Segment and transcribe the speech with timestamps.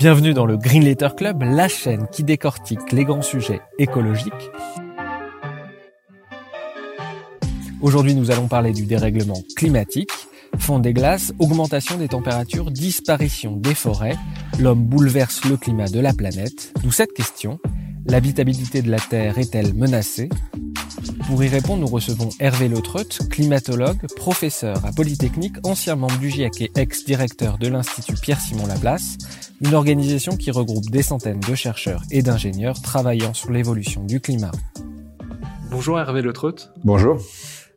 [0.00, 4.32] Bienvenue dans le Green Letter Club, la chaîne qui décortique les grands sujets écologiques.
[7.82, 10.08] Aujourd'hui, nous allons parler du dérèglement climatique,
[10.58, 14.16] fond des glaces, augmentation des températures, disparition des forêts.
[14.58, 16.72] L'homme bouleverse le climat de la planète.
[16.82, 17.58] D'où cette question.
[18.06, 20.28] L'habitabilité de la Terre est-elle menacée?
[21.26, 26.62] Pour y répondre, nous recevons Hervé Leutreut, climatologue, professeur à Polytechnique, ancien membre du GIEC
[26.62, 29.16] et ex-directeur de l'Institut Pierre-Simon Laplace,
[29.60, 34.52] une organisation qui regroupe des centaines de chercheurs et d'ingénieurs travaillant sur l'évolution du climat.
[35.70, 36.56] Bonjour Hervé Leutreut.
[36.82, 37.20] Bonjour.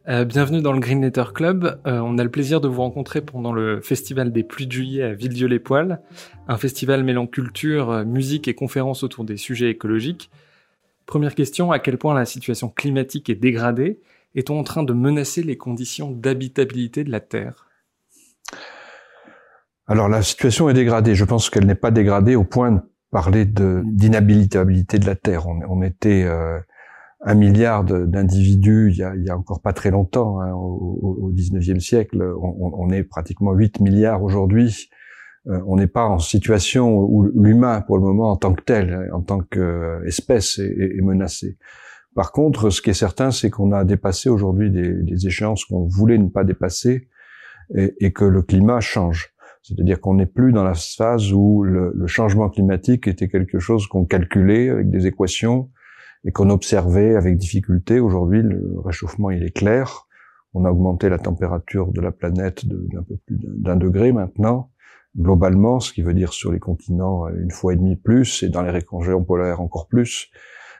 [0.09, 1.79] Euh, bienvenue dans le Green Letter Club.
[1.87, 5.03] Euh, on a le plaisir de vous rencontrer pendant le Festival des Pluies de Juillet
[5.03, 6.01] à Villedieu-les-Poils,
[6.49, 10.29] un festival mêlant culture, euh, musique et conférences autour des sujets écologiques.
[11.05, 14.01] Première question, à quel point la situation climatique est dégradée?
[14.35, 17.67] Est-on en train de menacer les conditions d'habitabilité de la Terre?
[19.87, 21.15] Alors la situation est dégradée.
[21.15, 25.47] Je pense qu'elle n'est pas dégradée au point de parler d'inhabitabilité de, la Terre.
[25.47, 26.27] On, on était
[27.25, 32.21] un milliard d'individus il y, a, encore pas très longtemps, hein, au, au 19e siècle.
[32.41, 34.89] On, est pratiquement 8 milliards aujourd'hui.
[35.47, 39.09] Euh, on n'est pas en situation où l'humain, pour le moment, en tant que tel,
[39.13, 41.57] en tant qu'espèce, est, est, menacé.
[42.13, 46.17] Par contre, ce qui est certain, c'est qu'on a dépassé aujourd'hui des, échéances qu'on voulait
[46.17, 47.07] ne pas dépasser
[47.75, 49.33] et, que le climat change.
[49.63, 54.05] C'est-à-dire qu'on n'est plus dans la phase où le changement climatique était quelque chose qu'on
[54.05, 55.69] calculait avec des équations
[56.25, 57.99] et qu'on observait avec difficulté.
[57.99, 60.07] Aujourd'hui, le réchauffement, il est clair.
[60.53, 64.71] On a augmenté la température de la planète d'un peu plus d'un degré maintenant,
[65.17, 68.61] globalement, ce qui veut dire sur les continents une fois et demi plus, et dans
[68.61, 70.29] les régions polaires encore plus.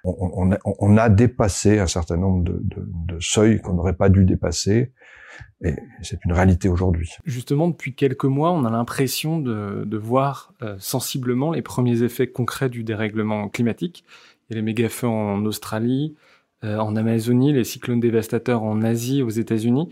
[0.06, 4.92] On, a, dépassé un certain nombre de, seuils qu'on n'aurait pas dû dépasser.
[5.64, 7.10] Et c'est une réalité aujourd'hui.
[7.24, 12.28] Justement, depuis quelques mois, on a l'impression de, de, voir euh, sensiblement les premiers effets
[12.28, 14.04] concrets du dérèglement climatique.
[14.54, 16.16] Les méga-feux en Australie,
[16.64, 19.90] euh, en Amazonie, les cyclones dévastateurs en Asie, aux États-Unis.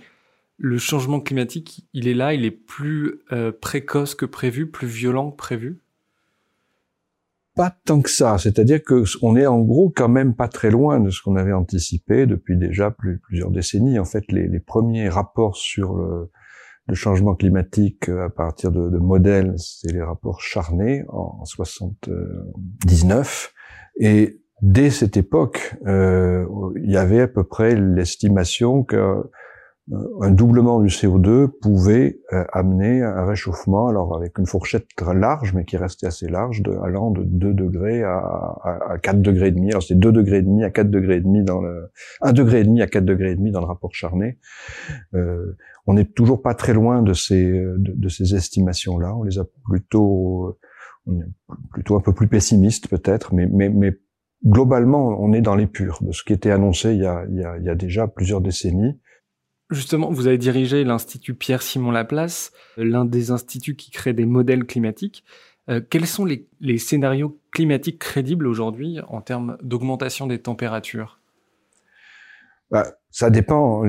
[0.57, 5.31] Le changement climatique, il est là, il est plus euh, précoce que prévu, plus violent
[5.31, 5.81] que prévu?
[7.55, 8.37] Pas tant que ça.
[8.37, 11.51] C'est-à-dire que on est en gros quand même pas très loin de ce qu'on avait
[11.51, 13.99] anticipé depuis déjà plusieurs décennies.
[13.99, 16.31] En fait, les, premiers rapports sur le,
[16.93, 23.53] changement climatique euh, à partir de, modèles, c'est les rapports charnés en 79.
[23.99, 26.45] Et dès cette époque, euh,
[26.83, 29.23] il y avait à peu près l'estimation que
[29.91, 35.15] euh, un doublement du CO2 pouvait euh, amener un réchauffement, alors avec une fourchette très
[35.15, 39.47] large, mais qui restait assez large, allant de 2 degrés à, à, à 4 degrés
[39.47, 39.71] et demi.
[39.71, 42.61] Alors c'est 2 degrés et demi à 4 degrés et demi dans le, 1 degré
[42.61, 44.37] et demi à 4 degrés et demi dans le rapport Charnay.
[45.15, 45.57] Euh,
[45.87, 49.15] on n'est toujours pas très loin de ces, de, de ces estimations-là.
[49.15, 50.59] On les a plutôt,
[51.07, 51.29] on est
[51.71, 53.97] plutôt un peu plus pessimiste peut-être, mais, mais, mais
[54.45, 57.37] globalement, on est dans les purs de ce qui était annoncé il y a, il
[57.37, 58.99] y a, il y a déjà plusieurs décennies.
[59.69, 65.23] Justement, vous avez dirigé l'Institut Pierre-Simon Laplace, l'un des instituts qui crée des modèles climatiques.
[65.69, 71.19] Euh, quels sont les, les, scénarios climatiques crédibles aujourd'hui en termes d'augmentation des températures?
[72.69, 73.85] Bah, Ça dépend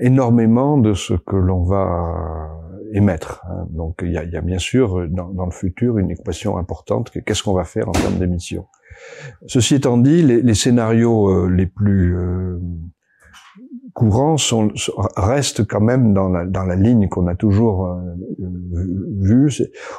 [0.00, 2.50] énormément de ce que l'on va
[2.92, 3.42] émettre.
[3.48, 3.66] Hein.
[3.70, 6.58] Donc il y a, il y a bien sûr dans, dans, le futur une équation
[6.58, 7.10] importante.
[7.24, 8.66] Qu'est-ce qu'on va faire en termes d'émissions?
[9.46, 12.58] Ceci étant dit, les, scénarios euh, les plus euh,
[13.92, 14.70] courants sont,
[15.16, 18.00] restent quand même dans la, ligne qu'on a toujours euh,
[19.20, 19.50] vue.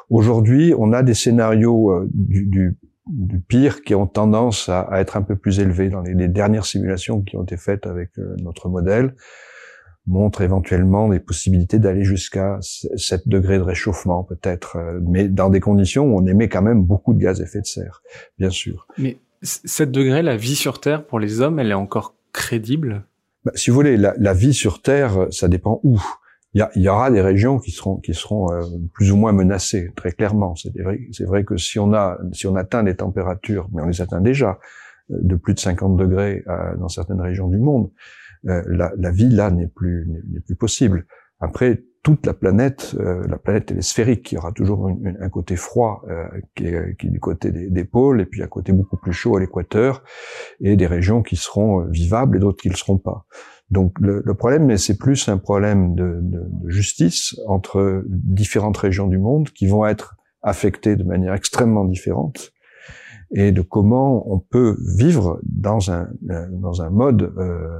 [0.09, 2.77] Aujourd'hui, on a des scénarios du,
[3.49, 7.35] pire qui ont tendance à, être un peu plus élevés dans les, dernières simulations qui
[7.35, 8.11] ont été faites avec
[8.41, 9.13] notre modèle
[10.05, 15.59] montre éventuellement des possibilités d'aller jusqu'à 7 degrés de réchauffement peut-être, euh, mais dans des
[15.59, 18.01] conditions où on émet quand même beaucoup de gaz à effet de serre,
[18.37, 18.87] bien sûr.
[18.97, 23.05] Mais 7 degrés, la vie sur Terre pour les hommes, elle est encore crédible?
[23.45, 26.01] Bah, Si vous voulez, la, la, vie sur Terre, ça dépend où.
[26.55, 28.61] Il y, a, il y aura des régions qui seront qui seront euh,
[28.93, 30.55] plus ou moins menacées, très clairement.
[30.55, 33.87] C'est vrai, c'est vrai que si on a si on atteint des températures, mais on
[33.87, 34.59] les atteint déjà,
[35.09, 36.43] euh, de plus de 50 degrés
[36.77, 37.89] dans certaines régions du monde,
[38.47, 41.05] euh, la, la, vie là n'est plus n'est plus possible.
[41.39, 45.29] Après, toute la planète, euh, la planète elle est sphérique, il y aura toujours un
[45.29, 48.73] côté froid euh, qui, est, qui, est, du côté des, pôles, et puis un côté
[48.73, 50.03] beaucoup plus chaud à l'équateur,
[50.59, 53.25] et des régions qui seront euh, vivables et d'autres qui ne le seront pas.
[53.69, 59.07] Donc le, le problème, c'est plus un problème de, de, de, justice entre différentes régions
[59.07, 62.51] du monde qui vont être affectées de manière extrêmement différente,
[63.33, 67.79] et de comment on peut vivre dans un, dans un mode euh,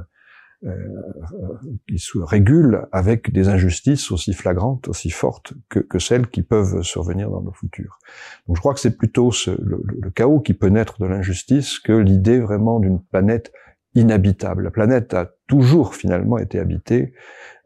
[1.88, 6.82] qui se régulent avec des injustices aussi flagrantes, aussi fortes que, que, celles qui peuvent
[6.82, 7.98] survenir dans le futur.
[8.46, 11.78] Donc je crois que c'est plutôt ce, le, le, chaos qui peut naître de l'injustice
[11.78, 13.52] que l'idée vraiment d'une planète
[13.94, 14.64] inhabitable.
[14.64, 17.12] La planète a toujours finalement été habitée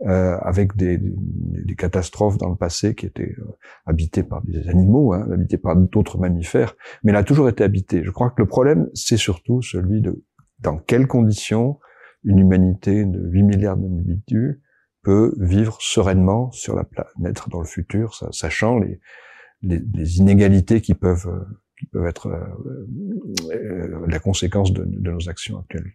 [0.07, 3.57] euh, avec des, des, catastrophes dans le passé qui étaient euh,
[3.87, 8.05] habitées par des animaux, hein, habitées par d'autres mammifères, mais elle a toujours été habitée.
[8.05, 10.23] Je crois que le problème, c'est surtout celui de
[10.61, 11.79] dans quelles conditions
[12.25, 14.61] une humanité de 8 milliards d'individus
[15.03, 19.01] peut vivre sereinement sur la planète dans le futur, sachant les,
[20.19, 21.29] inégalités qui peuvent,
[21.79, 25.93] qui peuvent être euh, euh, la conséquence de, nos actions actuelles.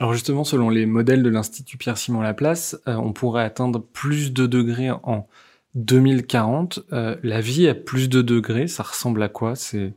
[0.00, 4.46] Alors justement, selon les modèles de l'Institut Pierre-Simon Laplace, euh, on pourrait atteindre plus de
[4.46, 5.28] degrés en
[5.76, 6.80] 2040.
[6.90, 9.56] la vie à plus de degrés, ça ressemble à quoi?
[9.56, 9.92] C'est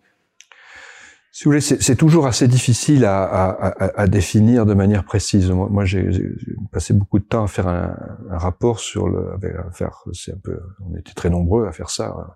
[1.38, 5.52] si vous voulez, c'est toujours assez difficile à, à, à, définir de manière précise.
[5.52, 6.10] Moi, moi j'ai
[6.72, 7.96] passé beaucoup de temps à faire un,
[8.32, 11.92] un rapport sur le, à faire, c'est un peu, on était très nombreux à faire
[11.92, 12.34] ça, hein,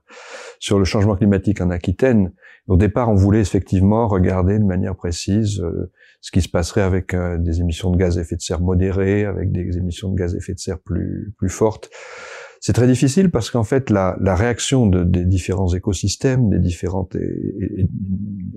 [0.59, 2.31] sur le changement climatique en Aquitaine.
[2.67, 7.15] Au départ, on voulait effectivement regarder de manière précise euh, ce qui se passerait avec
[7.15, 10.35] euh, des émissions de gaz à effet de serre modérées, avec des émissions de gaz
[10.35, 11.89] à effet de serre plus plus fortes.
[12.63, 17.17] C'est très difficile parce qu'en fait, la, la réaction de, des différents écosystèmes, des différentes,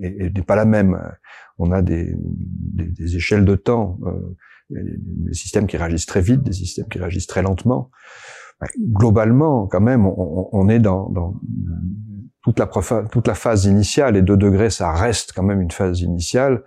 [0.09, 0.99] n'est pas la même.
[1.57, 4.35] On a des, des, des échelles de temps, euh,
[4.69, 7.89] des systèmes qui réagissent très vite, des systèmes qui réagissent très lentement.
[8.79, 11.35] Globalement, quand même, on, on est dans, dans
[12.41, 12.69] toute la,
[13.11, 16.63] toute la phase initiale, et 2 degrés, ça reste quand même une phase initiale,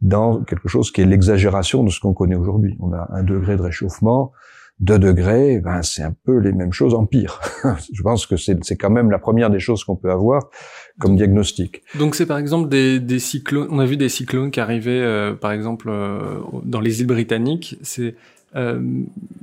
[0.00, 2.76] dans quelque chose qui est l'exagération de ce qu'on connaît aujourd'hui.
[2.80, 4.32] On a un degré de réchauffement,
[4.80, 7.40] 2 degrés, ben c'est un peu les mêmes choses en pire.
[7.92, 10.50] Je pense que c'est quand même la première des choses qu'on peut avoir
[10.98, 11.82] comme diagnostic.
[11.98, 15.34] Donc c'est par exemple des, des, cyclones, on a vu des cyclones qui arrivaient euh,
[15.34, 18.16] par exemple euh, dans les îles britanniques, c'est
[18.56, 18.80] euh,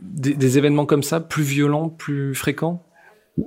[0.02, 2.86] des, des, événements comme ça, plus violents, plus fréquents?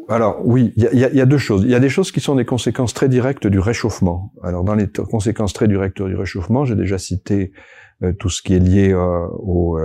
[0.09, 1.63] Alors oui, il y a, y a, deux choses.
[1.65, 4.33] Il y a des choses qui sont des conséquences très directes du réchauffement.
[4.43, 7.53] Alors dans les conséquences très directes du réchauffement, j'ai déjà cité
[8.19, 9.79] tout ce qui est lié au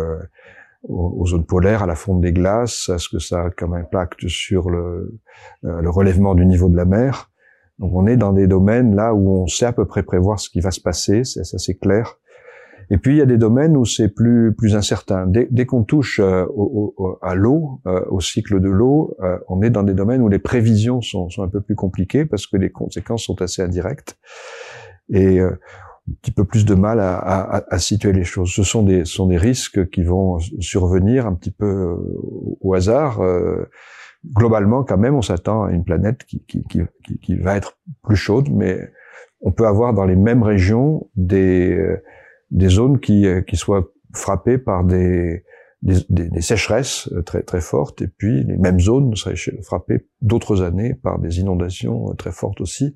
[0.84, 4.28] aux, zones polaires, à la fonte des glaces, à ce que ça a comme impact
[4.28, 5.20] sur le,
[5.66, 7.30] euh, le relèvement du niveau de la mer.
[7.80, 10.50] Donc on est dans des domaines là où on sait à peu près prévoir ce
[10.50, 12.18] qui va se passer, c'est assez clair.
[12.90, 15.28] Et puis il y a des domaines où c'est plus plus incertain.
[15.28, 19.18] Dès, dès qu'on touche euh, au, à l'eau, euh, au cycle de l'eau,
[19.50, 22.48] on est dans des domaines où les prévisions sont, sont, un peu plus compliquées parce
[22.48, 24.18] que les conséquences sont assez indirectes.
[25.10, 25.58] Et un
[26.22, 28.52] petit peu plus de mal à, à, à, situer les choses.
[28.52, 31.96] Ce sont des, sont des risques qui vont survenir un petit peu euh,
[32.62, 33.22] au hasard.
[33.22, 33.70] Euh,
[34.36, 36.82] globalement, quand même, on s'attend à une planète qui, qui, qui,
[37.20, 38.90] qui, va être plus chaude, mais
[39.42, 42.02] on peut avoir dans les mêmes régions des, euh,
[42.52, 45.44] des zones qui, qui soient frappées par des,
[45.84, 50.64] des, des, sécheresses euh, très très fortes et puis les mêmes zones seraient frappées d'autres
[50.64, 52.96] années par des inondations euh, très fortes aussi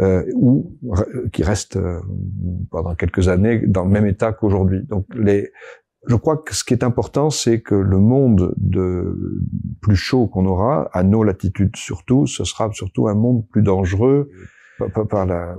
[0.00, 0.78] euh, ou
[1.32, 2.00] qui restent euh,
[2.70, 4.84] pendant quelques années dans le même état qu'aujourd'hui.
[4.84, 5.50] Donc les
[6.06, 9.40] je crois que ce qui est important, c'est que le monde de
[9.80, 14.30] plus chaud qu'on aura, à nos latitudes surtout, ce sera surtout un monde plus dangereux
[15.08, 15.56] par la,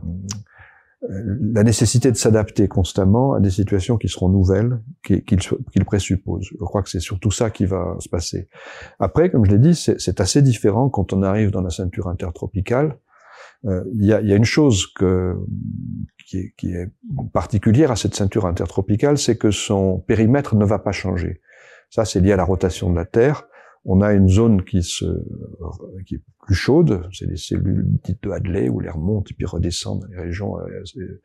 [1.09, 6.47] la nécessité de s'adapter constamment à des situations qui seront nouvelles, qu'il présuppose.
[6.51, 8.47] Je crois que c'est surtout ça qui va se passer.
[8.99, 12.97] Après, comme je l'ai dit, c'est assez différent quand on arrive dans la ceinture intertropicale.
[13.65, 15.35] Euh, il y, a, y, a, une chose que,
[16.27, 16.89] qui, qui est
[17.33, 21.41] particulière à cette ceinture intertropicale, c'est que son périmètre ne va pas changer.
[21.89, 23.47] Ça, c'est lié à la rotation de la Terre
[23.85, 25.05] on a une zone qui se
[26.05, 29.45] qui est plus chaude, c'est les cellules dites de Hadley où l'air monte et puis
[29.45, 31.21] redescend dans les régions euh,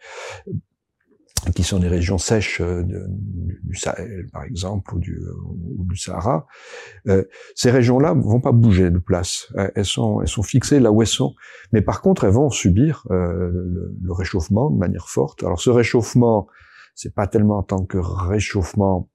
[1.54, 6.46] qui sont des régions sèches euh, du Sahel par exemple ou du, Sahara.
[7.08, 7.24] Euh,
[7.54, 11.34] ces régions-là vont pas bouger de place, elles sont fixées là où elles sont,
[11.72, 15.42] mais par contre elles vont subir le, le, réchauffement de manière forte.
[15.42, 16.46] Alors ce réchauffement,
[16.94, 19.10] c'est pas tellement en tant que réchauffement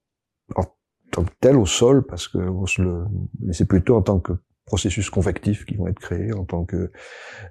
[1.11, 3.05] tant que tel au sol, parce que le,
[3.51, 4.33] c'est plutôt en tant que
[4.65, 6.91] processus convectif qui vont être créés en tant que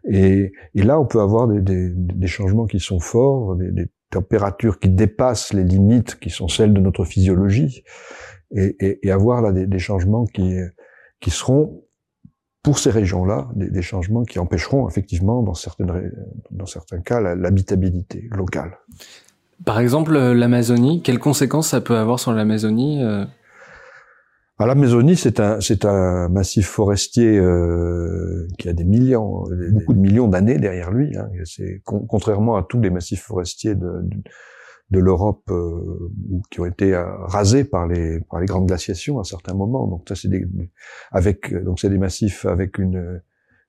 [0.08, 3.88] et, et là on peut avoir des, des, des changements qui sont forts, des, des,
[4.10, 7.82] températures qui dépassent les limites qui sont celles de notre physiologie
[8.54, 10.56] et, et, et avoir là des, changements qui
[11.20, 11.82] qui seront
[12.62, 16.12] pour ces régions-là des, des, changements qui empêcheront effectivement dans certaines
[16.52, 18.78] dans certains cas l'habitabilité locale.
[19.64, 23.02] Par exemple, l'Amazonie, quelles conséquences ça peut avoir sur l'Amazonie
[24.60, 29.94] euh ah, L'Amazonie, c'est un, c'est un massif forestier euh, qui a des millions, beaucoup
[29.94, 31.16] de millions d'années derrière lui.
[31.16, 31.28] Hein.
[31.44, 34.22] C'est contrairement à tous les massifs forestiers de, de,
[34.90, 36.10] de l'Europe euh,
[36.50, 39.86] qui ont été euh, rasés par les par les grandes glaciations à certains moments.
[39.88, 40.46] Donc ça, c'est des
[41.10, 43.22] avec donc c'est des massifs avec une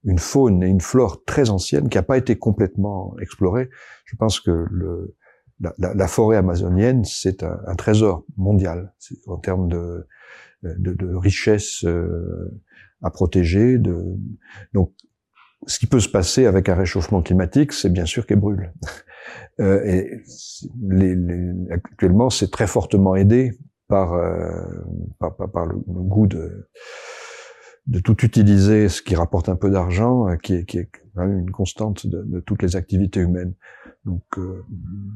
[0.04, 3.70] une faune et une flore très ancienne qui n'a pas été complètement explorée.
[4.06, 5.16] Je pense que le
[5.62, 8.94] la, la, la forêt amazonienne, c'est un, un, trésor mondial
[9.28, 10.06] en termes de
[10.64, 12.62] de, de richesse euh,
[13.02, 13.78] à protéger.
[13.78, 14.16] De...
[14.74, 14.94] Donc,
[15.68, 18.74] ce qui peut se passer avec un réchauffement climatique, c'est bien sûr qu'elle brûle.
[19.60, 20.22] Euh, et
[20.88, 23.58] les, les, actuellement, c'est très fortement aidé
[23.88, 24.52] par, euh,
[25.18, 26.70] par, par, par le, goût de,
[27.88, 31.52] de tout utiliser, ce qui rapporte un peu d'argent, euh, qui est, qui est une
[31.52, 33.54] constante de, de, toutes les activités humaines.
[34.06, 34.64] Donc euh,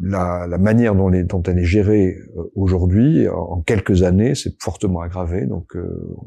[0.01, 4.61] la, la, manière dont, les, dont, elle est gérée euh, aujourd'hui, en, quelques années, c'est
[4.61, 5.45] fortement aggravé.
[5.45, 6.17] Donc euh,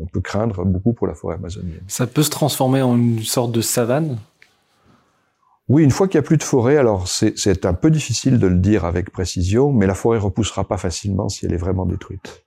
[0.00, 1.80] on peut craindre beaucoup pour la forêt amazonienne.
[1.86, 4.18] Ça peut se transformer en une sorte de savane?
[5.68, 8.46] Oui, une fois qu'il n'y a plus de forêt, alors c'est un peu difficile de
[8.46, 12.44] le dire avec précision, mais la forêt repoussera pas facilement si elle est vraiment détruite.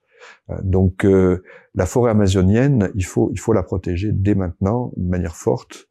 [0.64, 1.44] Donc euh,
[1.76, 5.88] la forêt amazonienne, il faut, il faut la protéger dès maintenant, de manière forte.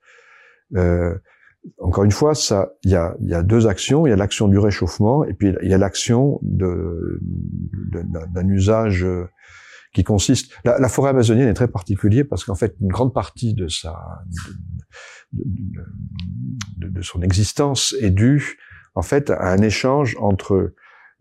[0.77, 1.15] Euh,
[1.79, 4.07] encore une fois, ça, il y a, y a deux actions.
[4.07, 7.19] Il y a l'action du réchauffement et puis il y a l'action d'un
[8.49, 9.29] usage euh,
[9.93, 10.53] qui consiste.
[10.65, 13.97] La, forêt amazonienne est très particulière parce qu'en fait, une grande partie de sa,
[15.33, 18.59] de son existence est due
[18.95, 20.75] en fait à un échange entre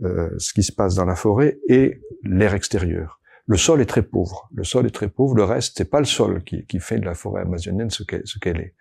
[0.03, 3.16] euh, ce qui se passe dans la forêt et l'air extérieur
[3.48, 4.50] le sol est très pauvre.
[4.54, 5.34] Le sol est très pauvre.
[5.34, 8.60] Le reste, c'est pas le sol qui, qui, fait de la forêt amazonienne ce qu'elle,
[8.60, 8.74] est.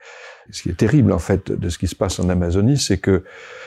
[0.50, 3.22] Ce qui est terrible, en fait, de ce qui se passe en Amazonie, c'est que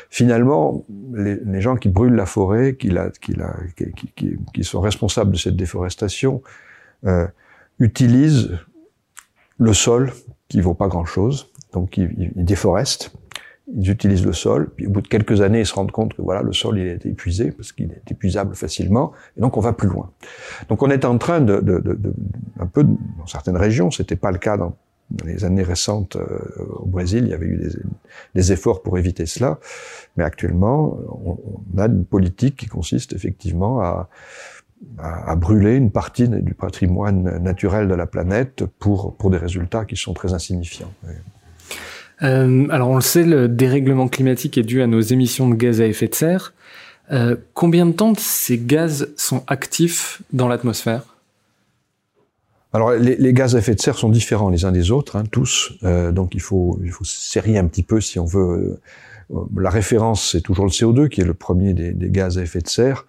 [0.10, 4.82] finalement, les, les, gens qui brûlent la forêt, qui, la, qui, la, qui, qui sont
[4.82, 6.41] responsables de cette déforestation,
[7.06, 7.27] euh,
[7.79, 8.58] utilisent
[9.58, 10.12] le sol
[10.50, 11.53] qui vaut pas grand-chose.
[11.72, 13.13] Donc, ils, ils déforestent
[13.75, 16.21] ils utilisent le sol, puis au bout de quelques années, ils se rendent compte que
[16.21, 19.73] voilà, le sol il est épuisé parce qu'il est épuisable facilement, et donc on va
[19.73, 20.11] plus loin.
[20.69, 22.13] Donc on est en train de, de, de, de
[22.59, 24.75] un peu dans certaines régions, c'était pas le cas dans,
[25.25, 26.39] les années récentes euh,
[26.81, 27.69] au Brésil, il y avait eu des,
[28.35, 29.59] des, efforts pour éviter cela,
[30.17, 34.09] mais actuellement, on, a une politique qui consiste effectivement à,
[34.99, 39.85] à, à brûler une partie du patrimoine naturel de la planète pour pour des résultats
[39.85, 40.91] qui sont très insignifiants.
[42.21, 45.81] Euh, alors on le sait, le dérèglement climatique est dû à nos émissions de gaz
[45.81, 46.53] à effet de serre.
[47.11, 51.03] Euh, combien de temps ces gaz sont actifs dans l'atmosphère?
[52.71, 55.73] Alors les, gaz à effet de serre sont différents les uns des autres, hein, tous.
[55.83, 58.79] Euh, donc il faut serrer un petit peu si on veut.
[59.55, 62.67] La référence c'est toujours le CO2 qui est le premier des gaz à effet de
[62.67, 63.05] serre.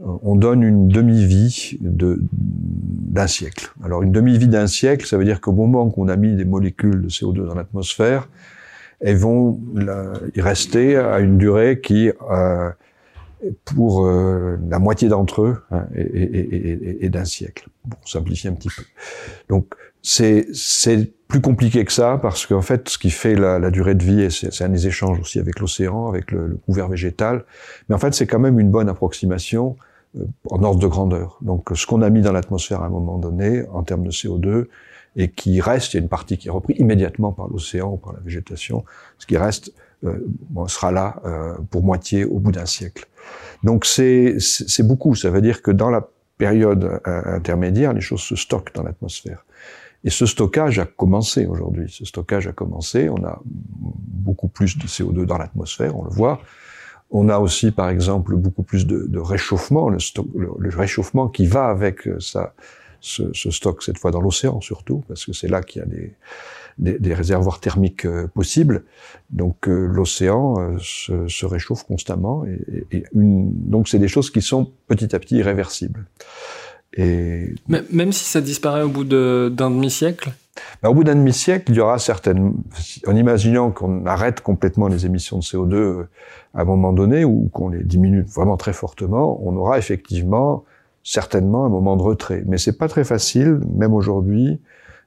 [0.00, 3.72] Euh, on donne une demi-vie d'un siècle.
[3.84, 7.02] Alors une demi-vie d'un siècle, ça veut dire qu'au moment qu'on a mis des molécules
[7.02, 8.28] de CO2 dans l'atmosphère,
[9.00, 9.60] elles vont
[10.34, 12.70] y rester à une durée qui, euh,
[13.64, 17.68] pour euh, la moitié d'entre eux, hein, est, d'un siècle.
[17.88, 18.82] Pour simplifier un petit peu.
[19.48, 20.46] Donc c'est
[21.28, 24.30] plus compliqué que ça parce qu'en fait, ce qui fait la, la durée de vie,
[24.30, 27.44] c'est un des échanges aussi avec l'océan, avec le, le, couvert végétal.
[27.88, 29.76] Mais en fait, c'est quand même une bonne approximation
[30.50, 31.38] en ordre de grandeur.
[31.40, 34.66] Donc ce qu'on a mis dans l'atmosphère à un moment donné, en termes de CO2,
[35.16, 37.96] et qui reste, il y a une partie qui est reprise immédiatement par l'océan ou
[37.96, 38.84] par la végétation,
[39.18, 39.72] ce qui reste
[40.04, 43.06] euh, bon, sera là euh, pour moitié au bout d'un siècle.
[43.62, 44.38] Donc c'est
[44.80, 48.82] beaucoup, ça veut dire que dans la période euh, intermédiaire, les choses se stockent dans
[48.82, 49.44] l'atmosphère.
[50.02, 51.90] Et ce stockage a commencé aujourd'hui.
[51.90, 53.10] Ce stockage a commencé.
[53.10, 56.40] On a beaucoup plus de CO2 dans l'atmosphère, on le voit.
[57.10, 61.46] On a aussi, par exemple, beaucoup plus de, de réchauffement, le, stock, le, réchauffement qui
[61.46, 62.54] va avec euh, ça,
[63.00, 65.88] ce, ce stock, cette fois dans l'océan surtout, parce que c'est là qu'il y a
[65.88, 66.14] des,
[66.78, 68.84] des, des, réservoirs thermiques euh, possibles.
[69.30, 74.70] Donc euh, l'océan se, se, réchauffe constamment, et, une, donc c'est des choses qui sont
[74.86, 76.06] petit à petit irréversibles.
[76.96, 80.32] Et même si ça disparaît au bout d'un demi-siècle
[80.82, 82.54] ben, Au bout d'un demi-siècle, il y aura certaines...
[83.06, 86.08] En imaginant qu'on arrête complètement les émissions de CO2 euh,
[86.54, 90.64] à un moment donné, ou qu'on les diminue vraiment très fortement, on aura effectivement
[91.02, 92.42] certainement un moment de retrait.
[92.46, 94.60] Mais c'est pas très facile, même aujourd'hui,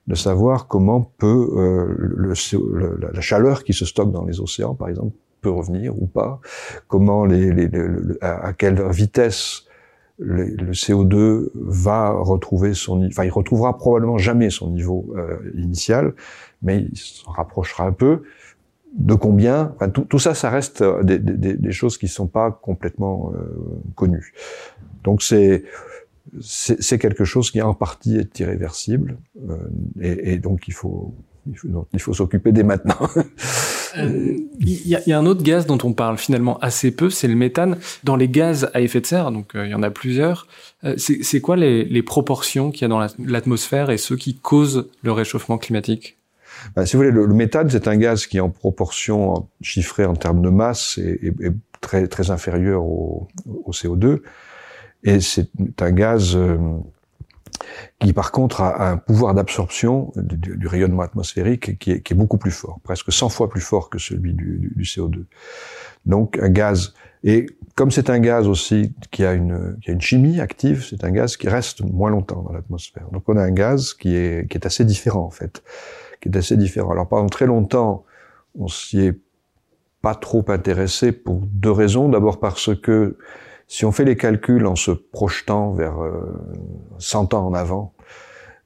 [0.08, 2.34] de savoir comment peut euh, le,
[2.74, 6.40] le, la chaleur qui se stocke dans les océans, par exemple, peut revenir ou pas,
[6.88, 7.82] comment les, les, les
[8.22, 9.66] à quelle vitesse
[10.24, 16.14] le, CO2 va retrouver son, enfin, il retrouvera probablement jamais son niveau euh, initial,
[16.62, 18.24] mais il s'en rapprochera un peu.
[18.96, 19.74] De combien?
[19.76, 24.34] Enfin, tout, ça, ça reste euh, des, choses qui sont pas complètement euh, connues.
[25.04, 25.64] Donc c'est
[26.40, 29.18] c'est quelque chose qui en partie est irréversible,
[30.00, 31.14] et, donc il faut
[31.46, 33.08] il faut, s'occuper dès maintenant.
[33.96, 37.12] Euh, il y, a, y, a un autre gaz dont on parle finalement assez peu,
[37.12, 37.78] c'est le méthane.
[38.04, 40.48] Dans les gaz à effet de serre, donc euh, il y en a plusieurs,
[40.84, 44.90] euh, c'est quoi les, les proportions qu'il y a dans l'atmosphère et ceux qui causent
[45.04, 46.18] le réchauffement climatique?
[46.76, 50.42] Ben, Si vous voulez, le, méthane, c'est un gaz qui, en proportion chiffrée en termes
[50.42, 54.22] de masse, est, est, est très, très inférieur au, au CO2.
[55.04, 56.36] Et c'est un gaz
[58.00, 62.80] qui par contre a, un pouvoir d'absorption du, rayonnement atmosphérique qui est, beaucoup plus fort,
[62.84, 65.26] presque 100 fois plus fort que celui du, du CO2.
[66.06, 66.94] Donc un gaz,
[67.24, 67.46] et
[67.76, 71.12] comme c'est un gaz aussi qui a une, qui a une chimie active, c'est un
[71.12, 73.08] gaz qui reste moins longtemps dans l'atmosphère.
[73.12, 75.64] Donc on a un gaz qui est, qui est assez différent en fait,
[76.22, 76.92] qui est assez différent.
[76.92, 78.06] Alors pendant très longtemps,
[78.60, 79.20] on s'y est
[80.02, 82.10] pas trop intéressé pour deux raisons.
[82.10, 83.18] D'abord parce que
[83.74, 85.96] si on fait les calculs en se projetant vers
[87.00, 87.96] 100 euh, ans en avant,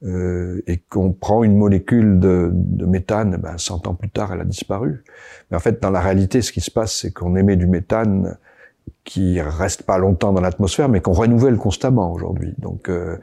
[0.04, 4.42] euh, et qu'on prend une molécule de, de méthane, ben 100 ans plus tard, elle
[4.42, 5.02] a disparu.
[5.50, 8.36] Mais en fait, dans la réalité, ce qui se passe, c'est qu'on émet du méthane
[9.04, 12.54] qui reste pas longtemps dans l'atmosphère, mais qu'on renouvelle constamment aujourd'hui.
[12.58, 13.16] Donc, euh,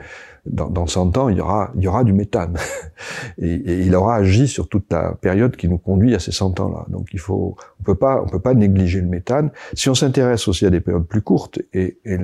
[0.46, 2.58] dans, dans 100 ans, il y aura, il y aura du méthane.
[3.38, 6.60] et, et, il aura agi sur toute la période qui nous conduit à ces 100
[6.60, 6.86] ans-là.
[6.90, 9.52] Donc, il faut, on peut pas, on peut pas négliger le méthane.
[9.74, 12.18] Si on s'intéresse aussi à des périodes plus courtes, et, et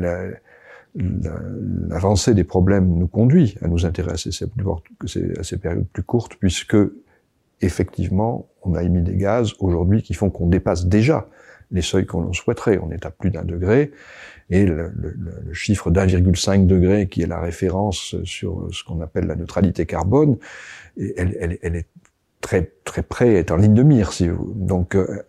[0.96, 6.78] l'avancée des problèmes nous conduit à nous intéresser à ces périodes plus courtes, puisque
[7.62, 11.28] effectivement, on a émis des gaz aujourd'hui qui font qu'on dépasse déjà
[11.72, 12.80] les seuils qu'on souhaiterait.
[12.82, 13.92] On est à plus d'un degré.
[14.50, 19.26] Et le, le, le chiffre d'1,5 degré, qui est la référence sur ce qu'on appelle
[19.26, 20.38] la neutralité carbone,
[20.98, 21.88] elle, elle, elle, est
[22.42, 24.12] très très près, est en ligne de mire.
[24.12, 24.54] Si vous.
[24.56, 25.24] Donc, euh,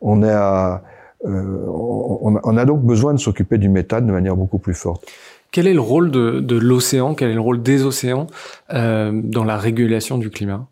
[0.00, 0.82] on a
[1.24, 5.04] euh, on, on, a donc besoin de s'occuper du méthane de manière beaucoup plus forte.
[5.50, 7.14] Quel est le rôle de, de l'océan?
[7.14, 8.26] Quel est le rôle des océans
[8.72, 10.68] euh, dans la régulation du climat?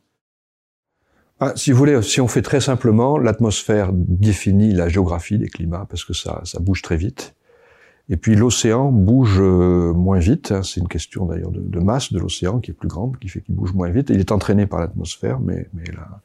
[1.38, 5.86] Ah, si vous voulez, si on fait très simplement, l'atmosphère définit la géographie des climats
[5.88, 7.34] parce que ça, ça bouge très vite.
[8.08, 10.52] Et puis l'océan bouge euh, moins vite.
[10.52, 10.62] Hein.
[10.62, 13.54] C'est une question d'ailleurs de, masse de l'océan qui est plus grande, qui fait qu'il
[13.54, 14.10] bouge moins vite.
[14.10, 16.22] il est entraîné par l'atmosphère, mais, mais la,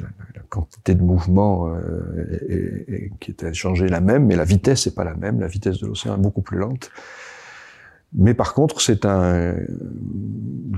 [0.00, 4.86] la, quantité de mouvement euh, est, est, qui est changée la même, mais la vitesse
[4.86, 5.40] n'est pas la même.
[5.40, 6.90] La vitesse de l'océan est beaucoup plus lente.
[8.14, 9.54] Mais par contre, c'est un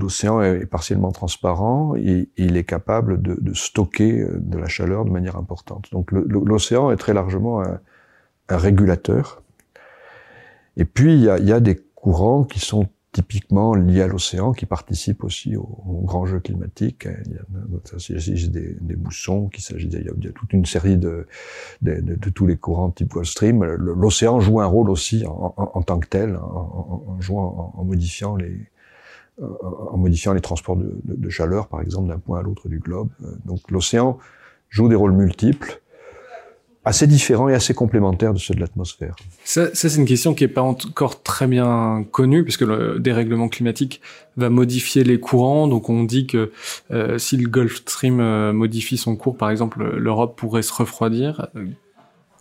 [0.01, 5.11] l'océan est partiellement transparent et il est capable de, stocker euh, de la chaleur de
[5.11, 5.89] manière importante.
[5.91, 7.79] Donc l'océan est très largement un,
[8.49, 9.43] régulateur.
[10.75, 15.23] Et puis il y a des courants qui sont typiquement liés à l'océan, qui participent
[15.23, 17.07] aussi au, grand jeu climatique.
[17.25, 21.27] Il, y a, des, des moussons, qu'il s'agit il, y a toute une série de,
[21.81, 23.63] de, de, tous les courants type Gulf Stream.
[23.63, 27.83] L'océan joue un rôle aussi en, en, en tant que tel, en, en jouant, en,
[27.83, 28.69] modifiant les
[29.39, 33.09] en modifiant les transports de, de chaleur, par exemple, d'un point à l'autre du globe.
[33.45, 34.19] Donc l'océan
[34.69, 35.81] joue des rôles multiples
[36.83, 39.15] assez différents et assez complémentaires de ceux de l'atmosphère.
[39.43, 43.49] Ça, ça c'est une question qui est pas encore très bien connue, puisque le dérèglement
[43.49, 44.01] climatique
[44.37, 45.67] va modifier les courants.
[45.67, 46.51] Donc on dit que
[46.91, 51.47] euh, si le Gulf Stream euh, modifie son cours, par exemple, l'Europe pourrait se refroidir.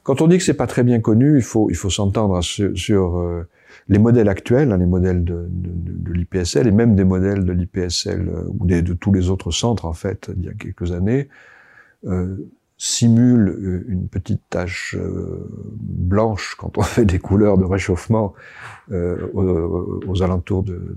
[0.03, 2.77] Quand on dit que c'est pas très bien connu, il faut il faut s'entendre sur,
[2.77, 3.47] sur euh,
[3.91, 7.53] les modèles actuels, hein, les modèles de, de, de l'IPSL et même des modèles de
[7.53, 11.29] l'IPSL ou des, de tous les autres centres en fait il y a quelques années.
[12.07, 12.37] Euh,
[12.81, 18.33] simule euh, une petite tache euh, blanche quand on fait des couleurs de réchauffement
[18.91, 20.97] euh, aux, alentours de,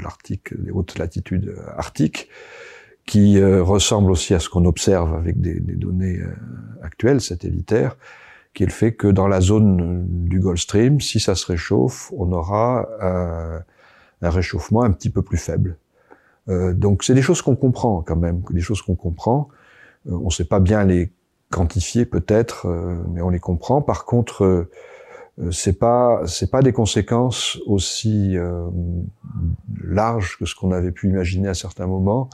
[0.00, 2.28] l'Arctique, des hautes latitudes arctiques,
[3.06, 6.20] qui ressemble aussi à ce qu'on observe avec des, données
[6.82, 7.96] actuelles satellitaires,
[8.54, 12.12] qui est le fait que dans la zone du Gulf Stream, si ça se réchauffe,
[12.16, 13.62] on aura un,
[14.22, 15.78] un réchauffement un petit peu plus faible.
[16.46, 19.48] donc c'est des choses qu'on comprend quand même, des choses qu'on comprend.
[20.06, 21.10] on ne sait pas bien les
[21.52, 23.80] quantifier peut-être, euh, mais on les comprend.
[23.80, 24.68] Par contre, euh,
[25.52, 28.68] c'est pas c'est pas des conséquences aussi euh,
[29.84, 32.28] larges que ce qu'on avait pu imaginer à certains moments.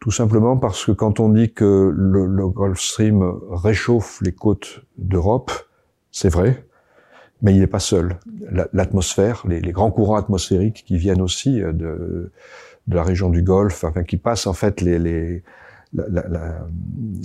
[0.00, 4.80] Tout simplement parce que quand on dit que le, le Gulf Stream réchauffe les côtes
[4.96, 5.52] d'Europe,
[6.10, 6.64] c'est vrai,
[7.42, 8.18] mais il n'est pas seul.
[8.72, 12.32] L'atmosphère, les, les, grands courants atmosphériques qui viennent aussi de,
[12.86, 15.42] de la région du Golfe, enfin qui passent en fait les, les
[15.92, 16.66] la, la,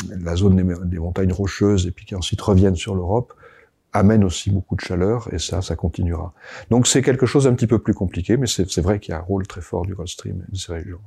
[0.10, 3.34] la zone des, montagnes rocheuses et puis qui ensuite reviennent sur l'Europe,
[3.94, 6.34] amène aussi beaucoup de chaleur et ça, ça continuera.
[6.70, 9.20] Donc c'est quelque chose d'un petit peu plus compliqué, mais c'est vrai qu'il y a
[9.20, 11.00] un rôle très fort du Gulf Stream et de ces régions.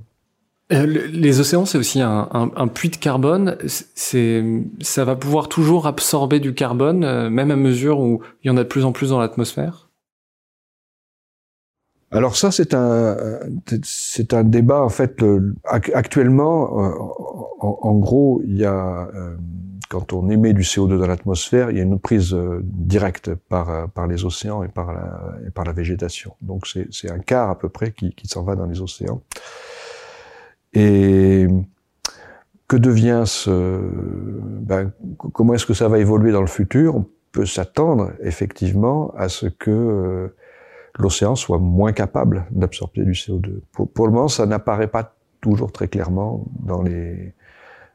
[0.70, 3.56] Euh, les océans, c'est aussi un, un, un, puits de carbone.
[3.66, 4.44] C'est,
[4.80, 8.56] ça va pouvoir toujours absorber du carbone, euh, même à mesure où il y en
[8.58, 9.87] a de plus en plus dans l'atmosphère?
[12.10, 13.16] Alors ça, c'est un,
[13.82, 15.22] c'est un débat en fait.
[15.92, 16.72] actuellement,
[17.60, 19.08] en, en, gros, il y a
[19.88, 23.70] quand on émet du CO2 dans l'atmosphère, il y a une prise euh, directe par,
[23.70, 25.20] euh, par les océans et par la,
[25.54, 26.34] par la végétation.
[26.42, 29.22] Donc c'est un quart à peu près qui, qui s'en va dans les océans.
[30.74, 31.46] Et
[32.68, 33.80] que devient ce...
[34.60, 34.92] Ben,
[35.32, 36.96] comment est-ce que ça va évoluer dans le futur?
[36.96, 40.28] On peut s'attendre effectivement à ce que euh,
[41.02, 43.60] l'océan soit moins capable d'absorber du CO2.
[43.72, 47.34] Pour, le moment, ça n'apparaît pas toujours très clairement dans les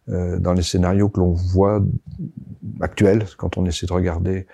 [0.09, 1.81] euh, dans les scénarios que l'on voit
[2.81, 4.47] actuels, quand on essaie de regarder.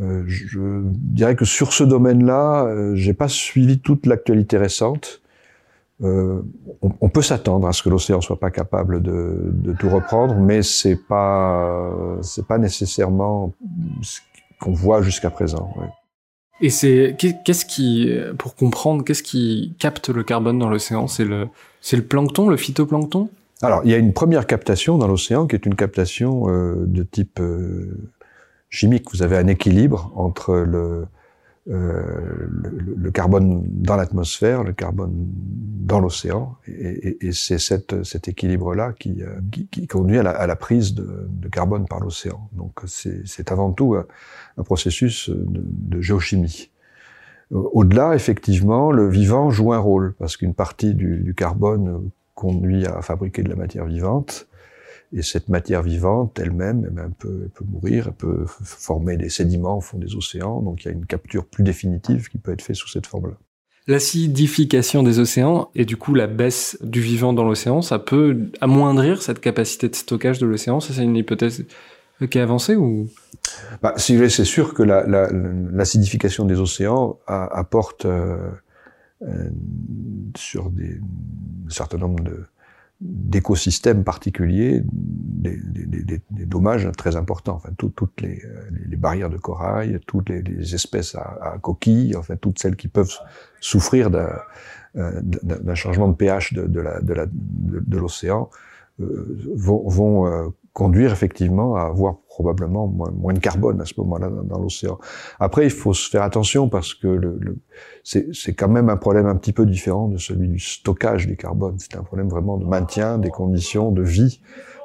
[0.00, 5.22] Euh, je dirais que sur ce domaine-là, euh, j'ai pas suivi toute l'actualité récente.
[6.02, 6.42] Euh,
[6.82, 10.34] on, on, peut s'attendre à ce que l'océan soit pas capable de, de tout reprendre,
[10.34, 13.54] mais c'est pas c'est pas nécessairement
[14.02, 14.20] ce
[14.60, 15.72] qu'on voit jusqu'à présent.
[15.78, 15.88] Ouais.
[16.60, 21.06] Et c'est qu'est-ce qui, pour comprendre, qu'est-ce qui capte le carbone dans l'océan?
[21.06, 21.48] C'est le
[21.80, 23.28] c'est le plancton, le phytoplancton?
[23.62, 27.02] Alors, il y a une première captation dans l'océan qui est une captation euh, de
[27.04, 28.10] type euh,
[28.70, 29.10] chimique.
[29.12, 31.06] Vous avez un équilibre entre le,
[31.68, 32.46] euh,
[32.96, 39.22] le, carbone dans l'atmosphère, le carbone dans l'océan, et, et, et c'est cet équilibre-là qui,
[39.22, 42.48] euh, qui, qui, conduit à la, à la prise de, de, carbone par l'océan.
[42.52, 44.06] Donc, c'est avant tout un,
[44.58, 46.70] un processus de, de géochimie.
[47.50, 53.02] Au-delà, effectivement, le vivant joue un rôle, parce qu'une partie du, du carbone conduit à
[53.02, 54.46] fabriquer de la matière vivante.
[55.12, 59.28] Et cette matière vivante elle-même, eh ben, peut, elle peut mourir, elle peut former des
[59.28, 60.60] sédiments au fond des océans.
[60.62, 63.36] Donc il y a une capture plus définitive qui peut être faite sous cette forme-là.
[63.88, 69.22] L'acidification des océans et du coup la baisse du vivant dans l'océan, ça peut amoindrir
[69.22, 70.80] cette capacité de stockage de l'océan?
[70.80, 71.64] Ça, c'est une hypothèse
[72.28, 73.08] qui est avancée ou?
[73.82, 78.50] Bah, Si c'est sûr que l'acidification la, la, des océans apporte euh,
[79.22, 79.50] euh,
[80.36, 80.98] sur des,
[81.66, 82.44] un certain nombre de
[83.00, 87.56] d'écosystèmes particuliers des, des, des, des, dommages très importants.
[87.56, 88.42] Enfin, tout, toutes les,
[88.86, 92.88] les, barrières de corail, toutes les, les espèces à, à, coquilles, enfin toutes celles qui
[92.88, 93.12] peuvent
[93.60, 94.38] souffrir d'un
[94.96, 98.48] euh, changement de pH de, de la, de, la, de, l'océan
[99.00, 103.94] euh, vont, vont euh, conduire effectivement à avoir probablement moins, moins de carbone à ce
[103.96, 104.98] moment-là dans, l'océan.
[105.40, 107.56] Après, il faut se faire attention parce que le, le,
[108.04, 111.76] c'est quand même un problème un petit peu différent de celui du stockage du carbone.
[111.78, 114.42] C'est un problème vraiment de maintien des conditions de vie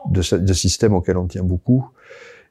[0.09, 1.85] de, de systèmes auxquels on tient beaucoup.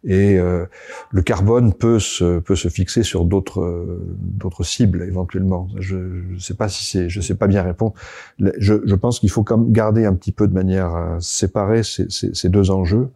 [0.04, 0.66] Et euh,
[1.10, 5.68] le carbone peut se peut se fixer sur d'autres d'autres cibles éventuellement.
[5.78, 7.94] Je ne sais pas si c'est je sais pas bien répondre.
[8.38, 11.82] Je, je pense qu'il faut quand même garder un petit peu de manière euh, séparée
[11.82, 13.08] ces, ces deux enjeux.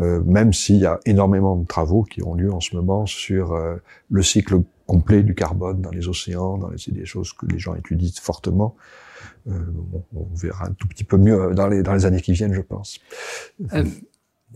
[0.00, 3.52] Euh, même s'il y a énormément de travaux qui ont lieu en ce moment sur
[3.52, 3.76] euh,
[4.10, 7.58] le cycle complet du carbone dans les océans, dans les, c'est des choses que les
[7.58, 8.76] gens étudient fortement.
[9.48, 9.52] Euh,
[10.14, 12.60] on, verra un tout petit peu mieux dans les, dans les années qui viennent, je
[12.60, 12.98] pense.
[13.74, 13.84] Euh,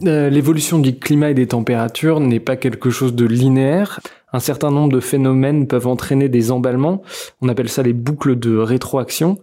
[0.04, 4.00] euh, l'évolution du climat et des températures n'est pas quelque chose de linéaire.
[4.32, 7.02] Un certain nombre de phénomènes peuvent entraîner des emballements.
[7.40, 9.38] On appelle ça les boucles de rétroaction.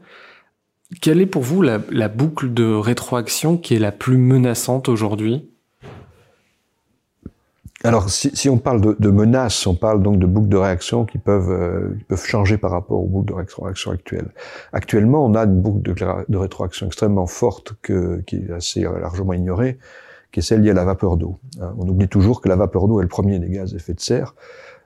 [1.02, 5.50] Quelle est pour vous la, la boucle de rétroaction qui est la plus menaçante aujourd'hui?
[7.86, 11.06] Alors, si, si, on parle de, de, menaces, on parle donc de boucles de réaction
[11.06, 14.32] qui peuvent, euh, qui peuvent changer par rapport aux boucles de rétroaction actuelles.
[14.74, 15.96] Actuellement, on a une boucle de,
[16.28, 19.80] de rétroaction extrêmement forte que, qui est assez largement ignorée,
[20.34, 21.40] qui est celle liée à la vapeur d'eau.
[21.62, 23.94] Hein, on oublie toujours que la vapeur d'eau est le premier des gaz à effet
[23.94, 24.36] de serre.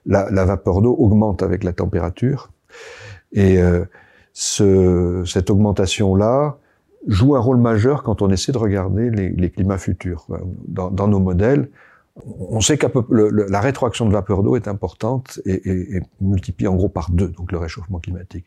[0.05, 2.51] La, la vapeur d'eau augmente avec la température.
[3.31, 3.85] Et euh,
[4.33, 6.57] ce, cette augmentation-là
[7.07, 10.27] joue un rôle majeur quand on essaie de regarder les, les climats futurs.
[10.67, 11.69] Dans, dans nos modèles,
[12.25, 16.75] on sait que la rétroaction de vapeur d'eau est importante et, et, et, multiplie en
[16.75, 18.45] gros par deux, donc le réchauffement climatique.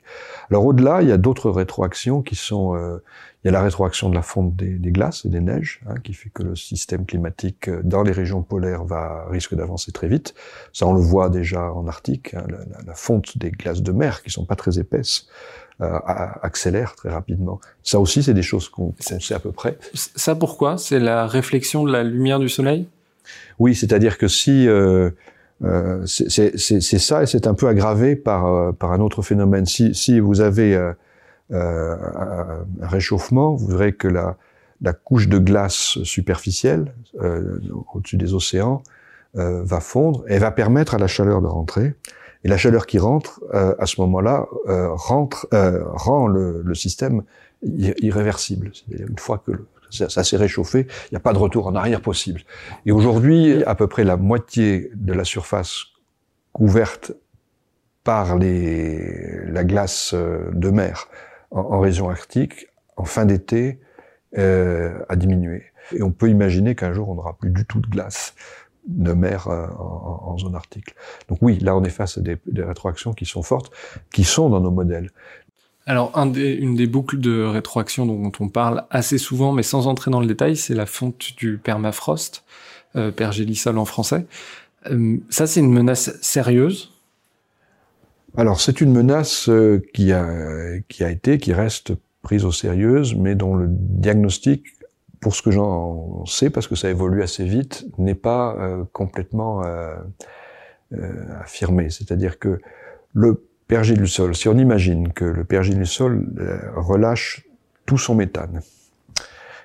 [0.51, 3.03] Alors au-delà, il y a d'autres rétroactions qui sont, euh,
[3.43, 5.97] il y a la rétroaction de la fonte des, des glaces et des neiges, hein,
[6.05, 10.07] qui fait que le système climatique euh, dans les régions polaires va risque d'avancer très
[10.07, 10.35] vite.
[10.73, 13.91] Ça, on le voit déjà en Arctique, hein, la, la, la, fonte des glaces de
[13.91, 15.27] mer qui sont pas très épaisses.
[15.83, 15.99] Euh,
[16.41, 17.61] accélère très rapidement.
[17.83, 19.77] Ça aussi, c'est des choses qu'on qu sait à peu près.
[19.93, 20.79] Ça, pourquoi?
[20.79, 22.89] C'est la réflexion de la lumière du soleil?
[23.59, 25.11] Oui, c'est-à-dire que si euh,
[25.65, 29.65] euh, c'est ça, et c'est un peu aggravé par euh, par un autre phénomène.
[29.67, 30.93] Si si vous avez euh,
[31.53, 31.97] euh
[32.83, 34.37] un réchauffement, vous verrez que la
[34.83, 37.59] la couche de glace superficielle euh,
[37.95, 38.83] au-dessus des océans
[39.35, 41.93] va fondre et va permettre à la chaleur de rentrer.
[42.43, 47.23] Et la chaleur qui rentre, à ce moment-là, rentre, rend le, le système
[47.63, 48.73] irréversible.
[48.89, 49.53] Une fois que
[49.97, 52.43] ça, s'est réchauffé, il n'y a pas de retour en arrière possible.
[52.85, 55.85] Et aujourd'hui, à peu près la moitié de la surface
[56.53, 57.13] couverte
[58.05, 61.09] par la glace euh, de mer
[61.51, 63.81] en, région arctique, en fin d'été,
[64.39, 65.65] euh, a diminué.
[65.93, 68.35] Et on peut imaginer qu'un jour, on n'aura plus du tout de glace
[68.87, 70.95] de mer euh, en, zone arctique.
[71.29, 73.73] Donc oui, là, on est face à des rétroactions qui sont fortes,
[74.13, 75.11] qui sont dans nos modèles.
[75.89, 80.21] Alors, une des boucles de rétroaction dont on parle assez souvent, mais sans entrer dans
[80.21, 82.45] le détail, c'est la fonte du permafrost,
[82.97, 83.13] euh,
[83.77, 84.27] en français.
[84.91, 86.93] Euh, ça, c'est une menace sérieuse?
[88.37, 93.03] Alors, c'est une menace euh, qui, a, qui a été, qui reste prise au sérieux,
[93.17, 94.65] mais dont le diagnostic,
[95.21, 99.63] pour ce que j'en sais, parce que ça évolue assez vite, n'est pas euh, complètement
[101.41, 101.91] affirmé.
[101.91, 102.59] C'est-à-dire que
[103.13, 103.45] le
[104.07, 104.35] sol.
[104.35, 105.45] Si on imagine que le
[105.85, 107.47] sol euh, relâche
[107.85, 108.61] tout son méthane,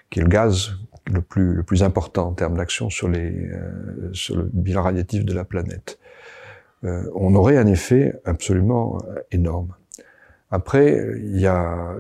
[0.10, 0.74] qui est le gaz
[1.08, 5.34] le plus, le plus important en termes d'action sur, euh, sur le bilan radiatif de
[5.34, 6.00] la planète,
[6.84, 8.98] euh, on aurait un effet absolument
[9.32, 9.76] énorme.
[10.50, 11.96] Après, il y a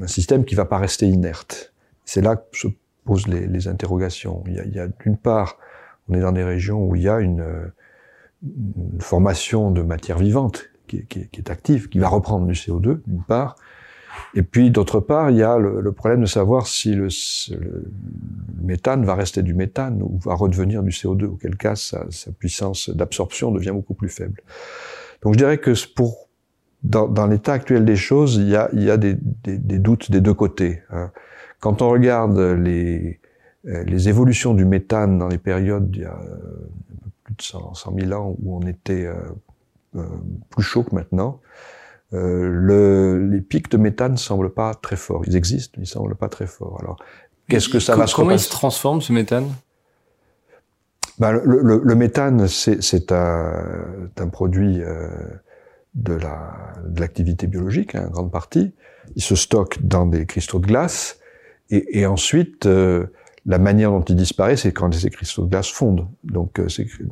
[0.00, 1.72] un système qui va pas rester inerte.
[2.04, 2.68] C'est là que se
[3.04, 4.44] posent les, les interrogations.
[4.46, 5.58] Il y a, a d'une part,
[6.08, 7.72] on est dans des régions où il y a une,
[8.44, 13.56] une formation de matière vivante qui, est actif, qui va reprendre du CO2 d'une part,
[14.34, 17.08] et puis d'autre part, il y a le, problème de savoir si le,
[18.62, 22.90] méthane va rester du méthane ou va redevenir du CO2, auquel cas sa, sa puissance
[22.90, 24.40] d'absorption devient beaucoup plus faible.
[25.22, 26.28] Donc je dirais que pour
[26.82, 30.82] dans, l'état actuel des choses, il y a, des, doutes des deux côtés.
[30.90, 31.10] Hein.
[31.60, 33.20] Quand on regarde les,
[33.66, 36.18] euh, les évolutions du méthane dans les périodes il y a
[37.24, 39.32] plus de 100, 100 000 ans où on était euh, euh,
[40.50, 41.40] plus chaud que maintenant.
[42.14, 45.22] Euh, le, les pics de méthane semblent pas très forts.
[45.26, 46.78] Ils existent, mais ils semblent pas très forts.
[46.80, 46.96] Alors,
[47.48, 49.48] qu'est-ce que ça va se Comment il se transforme ce méthane?
[51.18, 53.52] Ben, le, le, le, méthane, c'est un,
[54.16, 55.08] un, produit euh,
[55.94, 56.16] de
[56.96, 58.72] l'activité la, de biologique, hein, en grande partie.
[59.16, 61.18] Il se stocke dans des cristaux de glace,
[61.70, 63.06] et, et ensuite, euh,
[63.46, 66.06] la manière dont il disparaît, c'est quand ces cristaux de glace fondent.
[66.22, 66.68] Donc, euh,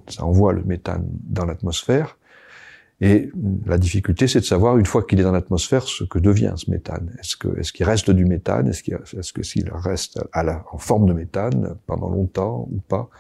[0.09, 2.17] ça envoie le méthane dans l'atmosphère,
[3.01, 3.31] et
[3.67, 6.71] la difficulté, c'est de savoir, une fois qu'il est dans l'atmosphère, ce que devient ce
[6.71, 7.15] méthane.
[7.21, 8.69] Est-ce que, est-ce qu'il reste du méthane?
[8.69, 12.81] Est-ce qu'il, est-ce que s'il reste à la, en forme de méthane pendant longtemps ou
[12.81, 13.11] pas?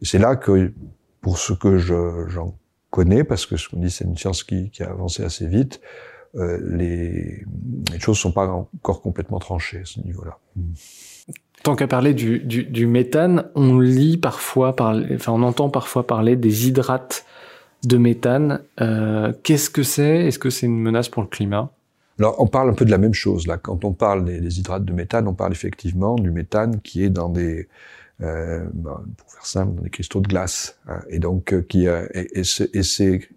[0.00, 0.72] Et c'est là que,
[1.20, 2.56] pour ce que je, j'en
[2.90, 5.82] connais, parce que ce qu'on dit, c'est une science qui, qui a avancé assez vite,
[6.34, 7.44] euh, les,
[7.92, 10.38] les choses sont pas encore complètement tranchées à ce niveau-là.
[11.62, 16.06] Tant qu'à parler du, du, du, méthane, on lit parfois, parler, enfin on entend parfois
[16.06, 17.26] parler des hydrates
[17.84, 18.60] de méthane.
[18.80, 20.26] Euh, Qu'est-ce que c'est?
[20.26, 21.70] Est-ce que c'est une menace pour le climat?
[22.18, 23.56] Alors, on parle un peu de la même chose là.
[23.56, 27.28] Quand on parle des, hydrates de méthane, on parle effectivement du méthane qui est dans
[27.28, 27.68] des,
[28.20, 30.78] euh, bah, pour faire simple, dans des cristaux de glace.
[30.86, 33.28] Hein, et donc, euh, qui euh, et, et c'est.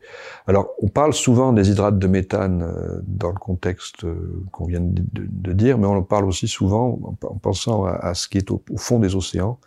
[0.46, 4.82] Alors, on parle souvent des hydrates de méthane euh, dans le contexte euh, qu'on vient
[4.82, 8.52] de, dire, mais on en parle aussi souvent en, en pensant à, ce qui est
[8.52, 9.58] au fond des océans.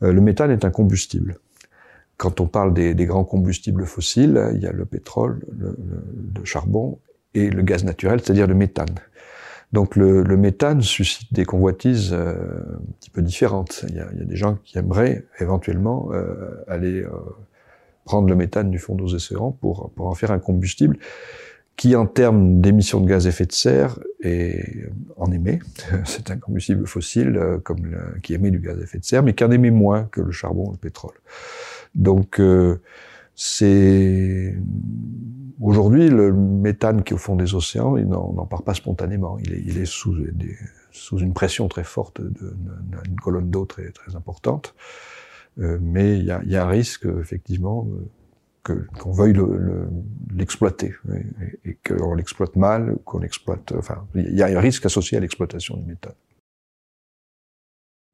[0.00, 1.38] le méthane est un combustible
[2.16, 6.98] quand on parle des, grands combustibles fossiles, il y a le pétrole, le, charbon
[7.34, 8.94] et le gaz naturel, c'est-à-dire le méthane.
[9.72, 13.84] Donc le, méthane suscite des convoitises euh, un petit peu différentes.
[13.88, 17.10] Il y, a, des gens qui aimeraient éventuellement euh, aller euh,
[18.04, 20.96] prendre le méthane du fond des océans pour, en faire un combustible
[21.76, 25.58] qui, en termes d'émissions de gaz à effet de serre, est, en émet.
[26.04, 27.40] C'est un combustible fossile
[28.22, 30.30] qui émet du gaz à effet de serre, mais qui en émet moins que le
[30.30, 31.14] charbon ou le pétrole.
[31.94, 32.80] Donc, euh,
[33.34, 34.56] c'est
[35.60, 39.38] aujourd'hui le méthane qui est au fond des océans, il n'en part pas spontanément.
[39.40, 40.56] Il est, il est sous, des,
[40.90, 44.74] sous, une pression très forte d'une colonne d'eau très, très importante.
[45.60, 47.86] Euh, mais il y a, y a, un risque, effectivement,
[48.68, 49.36] euh, qu'on veuille
[50.34, 53.72] l'exploiter le, et, et qu'on l'exploite mal, qu'on exploite.
[53.76, 56.14] Enfin, il y a un risque associé à l'exploitation du méthane.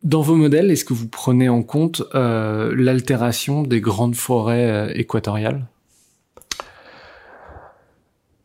[0.03, 4.93] Dans vos modèles, est-ce que vous prenez en compte euh, l'altération des grandes forêts euh,
[4.95, 5.67] équatoriales?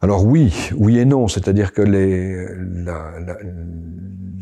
[0.01, 1.27] Alors oui, oui et non.
[1.27, 2.45] C'est-à-dire que les,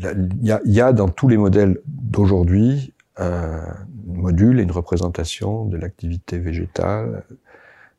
[0.00, 3.62] il y, y, a dans tous les modèles d'aujourd'hui un
[4.06, 7.24] module et une représentation de l'activité végétale.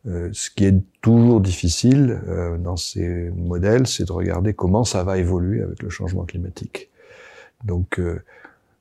[0.08, 5.04] Euh, ce qui est toujours difficile euh, dans ces modèles, c'est de regarder comment ça
[5.04, 6.90] va évoluer avec le changement climatique.
[7.64, 8.22] Donc euh,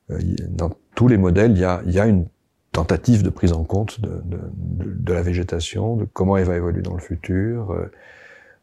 [0.09, 2.25] dans tous les modèles, il y a, une
[2.71, 7.01] tentative de prise en compte de, la végétation, de comment elle va évoluer dans le
[7.01, 7.71] futur.
[7.71, 7.91] Euh,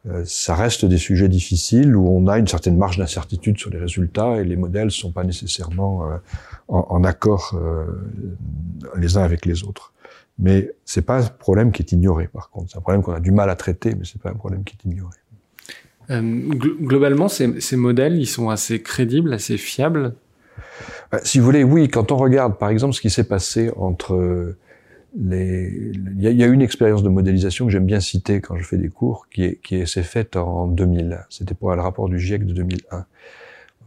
[0.09, 3.79] euh, ça reste des sujets difficiles où on a une certaine marge d'incertitude sur les
[3.79, 6.17] résultats et les modèles ne sont pas nécessairement euh,
[6.69, 7.59] en, accord
[8.97, 9.93] les uns avec les autres.
[10.39, 12.71] Mais c'est pas un problème qui est ignoré, par contre.
[12.73, 14.75] C'est un problème qu'on a du mal à traiter, mais c'est pas un problème qui
[14.75, 15.17] est ignoré.
[16.11, 20.15] Euh, globalement, ces, ces, modèles, ils sont assez crédibles, assez fiables.
[21.15, 21.89] Euh, si vous voulez, oui.
[21.89, 24.57] Quand on regarde, par exemple, ce qui s'est passé entre
[25.19, 28.79] les, il y, a une expérience de modélisation que j'aime bien citer quand je fais
[28.79, 31.27] des cours, qui est, qui s'est faite en 2000.
[31.29, 33.05] C'était pour le rapport du GIEC de 2001.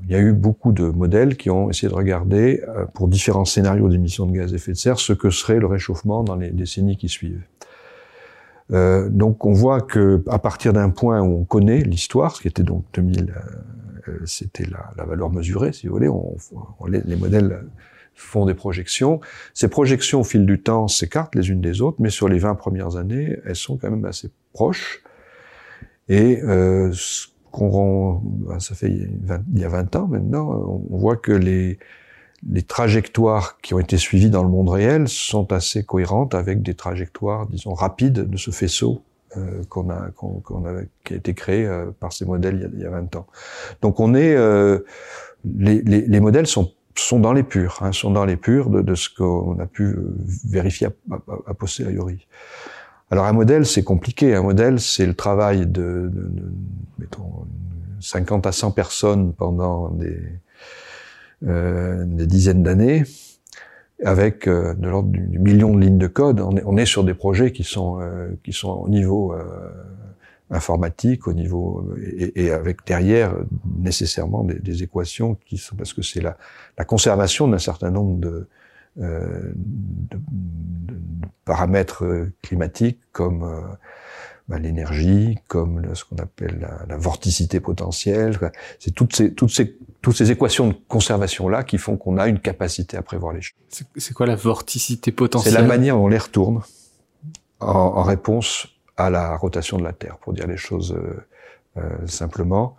[0.04, 3.46] Il y a eu beaucoup de modèles qui ont essayé de regarder, euh, pour différents
[3.46, 6.52] scénarios d'émissions de gaz à effet de serre, ce que serait le réchauffement dans les
[6.52, 7.42] décennies qui suivent.
[8.74, 12.48] Euh, donc on voit que à partir d'un point où on connaît l'histoire, ce qui
[12.48, 13.95] était donc 2000, euh, euh,
[14.26, 16.36] c'était la, la, valeur mesurée, si vous voulez, on,
[16.80, 17.66] on, les, les, modèles
[18.14, 19.20] font des projections.
[19.54, 22.56] Ces projections au fil du temps s'écartent les unes des autres, mais sur les 20
[22.56, 25.04] premières années, elles sont quand même assez proches.
[26.08, 26.94] Et euh,
[27.52, 30.48] qu'on ben, ça fait il y a 20 ans maintenant,
[30.90, 31.80] on voit que les
[32.48, 36.76] les trajectoires qui ont été suivies dans le monde réel sont assez cohérentes avec des
[36.76, 39.02] trajectoires, disons, rapides de ce faisceau
[39.38, 40.10] euh, qu'on a,
[41.04, 43.16] qui a été créé euh, par ces modèles il y, a, il y, a, 20
[43.16, 43.28] ans.
[43.82, 44.80] Donc on est, euh,
[45.58, 48.82] les, les, les, modèles sont sont dans les purs, hein, sont dans les purs de,
[48.82, 50.16] de ce qu'on a pu euh,
[50.48, 52.28] vérifier à, à, à, posteriori.
[53.12, 54.34] Alors un modèle, c'est compliqué.
[54.34, 56.54] Un modèle, c'est le travail de, de, de,
[56.98, 57.46] mettons,
[58.00, 60.20] 50 à 100 personnes pendant des,
[61.46, 63.04] euh, des dizaines d'années,
[64.04, 66.42] avec euh, de l'ordre du, million de lignes de code.
[66.42, 69.44] On est, on est sur des projets qui sont euh, qui sont au niveau euh,
[70.50, 73.36] informatique, au niveau et, et, avec derrière
[73.80, 76.38] nécessairement des, des, équations qui sont parce que c'est la,
[76.78, 78.48] la conservation d'un certain nombre de,
[79.00, 80.96] euh, de, de,
[81.46, 83.44] paramètres climatiques comme
[84.48, 88.38] bah, l'énergie, comme ce qu'on appelle la, la, vorticité potentielle.
[88.80, 92.40] C'est toutes ces, toutes ces toutes ces équations de conservation-là qui font qu'on a une
[92.40, 93.58] capacité à prévoir les choses.
[93.98, 95.54] C'est quoi la vorticité potentielle?
[95.54, 96.62] C'est la manière dont on les retourne
[97.60, 101.26] en, en, réponse à la rotation de la Terre, pour dire les choses euh,
[101.78, 102.78] euh, simplement.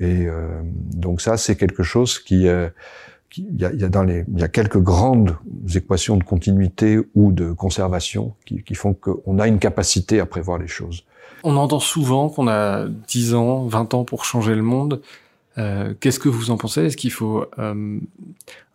[0.00, 2.48] Et euh, donc ça, c'est quelque chose qui...
[2.48, 2.70] Euh,
[3.38, 3.88] il y, a, y a,
[4.36, 5.36] y a quelques grandes
[5.74, 10.58] équations de continuité ou de conservation qui, qui font qu'on a une capacité à prévoir
[10.58, 11.04] les choses.
[11.44, 15.00] On entend souvent qu'on a 10 ans, 20 ans pour changer le monde.
[15.58, 16.84] Euh, Qu'est-ce que vous en pensez?
[16.86, 17.98] Est-ce qu'il faut euh,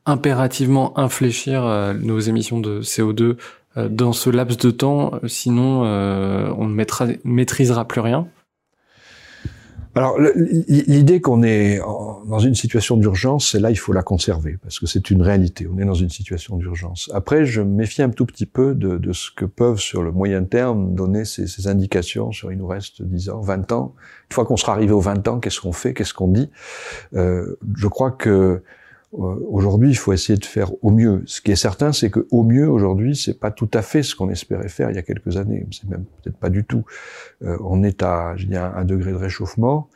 [0.06, 3.38] impérativement infléchir euh, nos émissions de CO2
[3.78, 5.12] euh, dans ce laps de temps?
[5.28, 6.86] Sinon, euh, on ne
[7.24, 8.28] maîtrisera plus rien
[9.94, 14.80] alors l'idée qu'on est dans une situation d'urgence, c'est là il faut la conserver parce
[14.80, 15.68] que c'est une réalité.
[15.68, 17.12] On est dans une situation d'urgence.
[17.14, 20.12] Après, je me méfie un tout petit peu de, de, ce que peuvent sur le
[20.12, 23.94] moyen terme donner ces, ces, indications sur il nous reste 10 ans, 20 ans.
[24.30, 26.50] Une fois qu'on sera arrivé aux 20 ans, qu'est-ce qu'on fait, qu'est-ce qu'on dit?
[27.16, 28.64] Euh, Je crois que
[29.12, 31.24] aujourd'hui, il faut essayer de faire au mieux.
[31.26, 34.16] Ce qui est certain, c'est que au mieux aujourd'hui, c'est pas tout à fait ce
[34.16, 35.68] qu'on espérait faire il y a quelques années.
[35.72, 36.86] C'est même peut-être pas du tout.
[37.44, 39.90] Euh, on est à, je dis, un degré de réchauffement.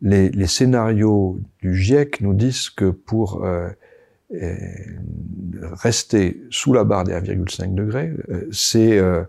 [0.00, 3.44] Les, les, scénarios du GIEC nous disent que pour
[4.34, 4.50] euh,
[5.72, 9.22] rester sous la barre des 1,5 degrés, euh, c'est euh,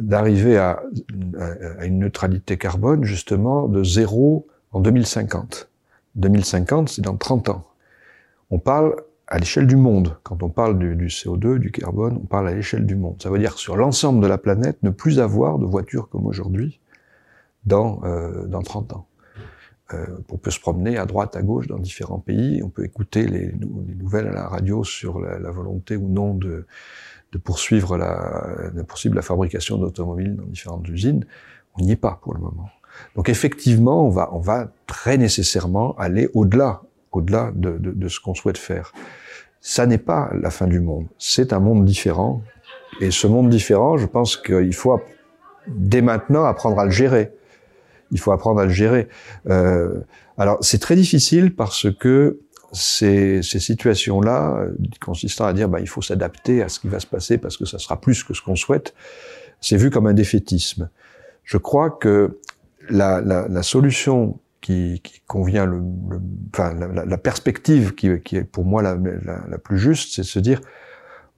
[0.00, 0.82] d'arriver à,
[1.78, 5.68] à, une neutralité carbone justement de zéro en 2050.
[6.16, 7.67] 2050, c'est dans 30 ans.
[8.50, 10.16] On parle à l'échelle du monde.
[10.22, 13.22] Quand on parle du, du, CO2, du carbone, on parle à l'échelle du monde.
[13.22, 16.80] Ça veut dire sur l'ensemble de la planète, ne plus avoir de voitures comme aujourd'hui
[17.66, 19.06] dans, euh, dans 30 ans.
[19.94, 22.62] Euh, on peut se promener à droite, à gauche dans différents pays.
[22.62, 26.34] On peut écouter les, les nouvelles à la radio sur la, la volonté ou non
[26.34, 26.66] de,
[27.32, 31.24] de poursuivre la, de poursuivre la fabrication d'automobiles dans différentes usines.
[31.76, 32.68] On n'y est pas pour le moment.
[33.14, 36.82] Donc effectivement, on va, on va très nécessairement aller au-delà
[37.12, 38.92] au-delà de, ce qu'on souhaite faire.
[39.60, 41.06] Ça n'est pas la fin du monde.
[41.18, 42.42] C'est un monde différent.
[43.00, 45.00] Et ce monde différent, je pense qu'il faut
[45.66, 47.32] dès maintenant apprendre à le gérer.
[48.10, 49.08] Il faut apprendre à le gérer.
[49.48, 50.00] Euh,
[50.38, 52.40] alors c'est très difficile parce que
[52.72, 54.66] ces, ces situations-là,
[55.00, 57.64] consistant à dire bah, il faut s'adapter à ce qui va se passer parce que
[57.64, 58.94] ça sera plus que ce qu'on souhaite,
[59.60, 60.88] c'est vu comme un défaitisme.
[61.44, 62.38] Je crois que
[62.90, 65.78] la solution qui, qui convient le,
[66.10, 66.20] le
[66.52, 70.26] enfin la, la, perspective qui, qui, est pour moi la, la plus juste, c'est de
[70.26, 70.60] se dire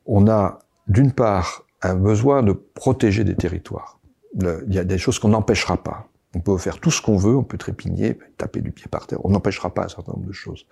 [0.07, 3.99] on a d'une part un besoin de protéger des territoires.
[4.35, 6.09] Il y a des choses qu'on n'empêchera pas.
[6.35, 9.25] On peut faire tout ce qu'on veut, on peut trépigner, taper du pied par terre,
[9.25, 10.67] on n'empêchera pas un certain nombre de choses.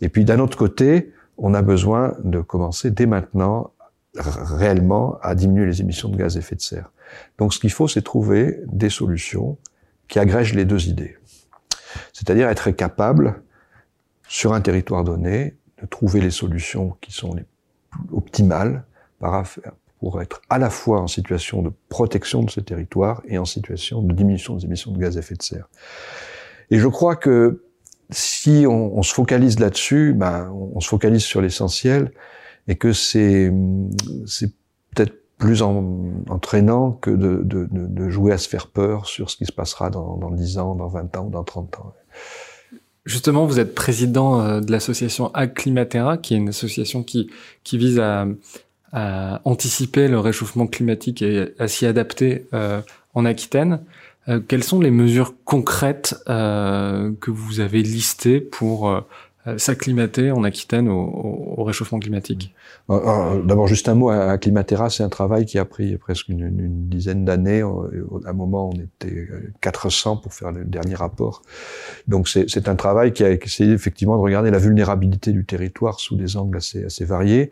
[0.00, 3.72] Et puis d'un autre côté, on a besoin de commencer dès maintenant
[4.16, 6.92] réellement à diminuer les émissions de gaz à effet de serre.
[7.38, 9.58] Donc ce qu'il faut, c'est trouver des solutions
[10.06, 11.16] qui agrègent les deux idées.
[12.12, 13.42] C'est-à-dire être capable,
[14.28, 17.44] sur un territoire donné, de trouver les solutions qui sont les
[17.90, 18.84] plus optimales
[19.98, 24.02] pour être à la fois en situation de protection de ce territoire et en situation
[24.02, 25.68] de diminution des émissions de gaz à effet de serre.
[26.70, 27.64] Et je crois que
[28.10, 32.12] si on, se focalise là-dessus, ben, on, se focalise sur l'essentiel
[32.68, 33.52] et que c'est
[34.26, 34.52] c'est
[35.44, 40.16] plus entraînant que de, jouer à se faire peur sur ce qui se passera dans,
[40.16, 41.92] dans 10 ans, dans 20 ans, dans 30 ans.
[43.04, 47.28] Justement, vous êtes président euh, de l'association Acclimatera, qui est une association qui,
[47.74, 48.26] vise à,
[49.44, 52.80] anticiper le réchauffement climatique et à s'y adapter euh,
[53.12, 53.80] en Aquitaine.
[54.28, 59.04] Euh, quelles sont les mesures concrètes que vous avez listées pour
[59.58, 62.54] s'acclimater en Aquitaine au, au, réchauffement climatique
[62.88, 67.62] D'abord, juste un mot, Acclimatera, c'est un travail qui a pris presque une, dizaine d'années.
[67.62, 69.28] À un moment, on était
[69.60, 71.42] 400 pour faire le dernier rapport.
[72.08, 76.16] Donc, c'est un travail qui a essayé effectivement de regarder la vulnérabilité du territoire sous
[76.16, 77.50] des angles assez variés,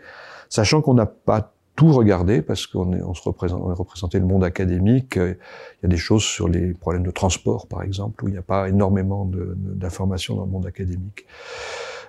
[0.48, 4.26] sachant qu'on n'a pas tout regarder parce qu'on on se représente, on est représenté le
[4.26, 5.16] monde académique.
[5.16, 5.36] Il
[5.82, 8.42] y a des choses sur les problèmes de transport, par exemple, où il n'y a
[8.42, 11.26] pas énormément d'informations dans le monde académique.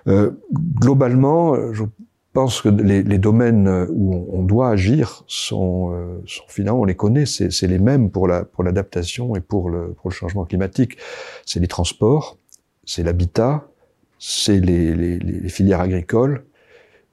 [0.06, 0.32] Euh,
[0.78, 1.84] globalement, je
[2.34, 6.96] pense que les, les domaines où on, doit agir sont, euh, sont, finalement, on les
[6.96, 10.98] connaît, c'est les mêmes pour la pour l'adaptation et pour le pour le changement climatique.
[11.46, 12.36] C'est les transports,
[12.84, 13.68] c'est l'habitat,
[14.18, 16.44] c'est les, les, les filières agricoles,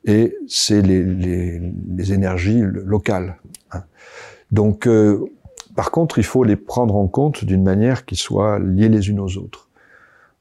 [0.05, 1.61] et c'est les, les,
[1.95, 3.37] les, énergies locales.
[3.71, 3.83] Hein.
[4.51, 5.25] Donc, euh,
[5.75, 9.19] par contre, il faut les prendre en compte d'une manière qui soit liée les unes
[9.19, 9.69] aux autres.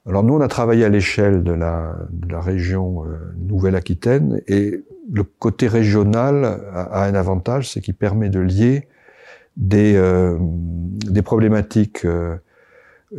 [0.07, 4.83] Alors nous, on a travaillé à l'échelle de la, de la région euh, Nouvelle-Aquitaine et
[5.13, 8.89] le côté régional a, un avantage, c'est qu'il permet de lier
[9.57, 12.07] des, euh, des problématiques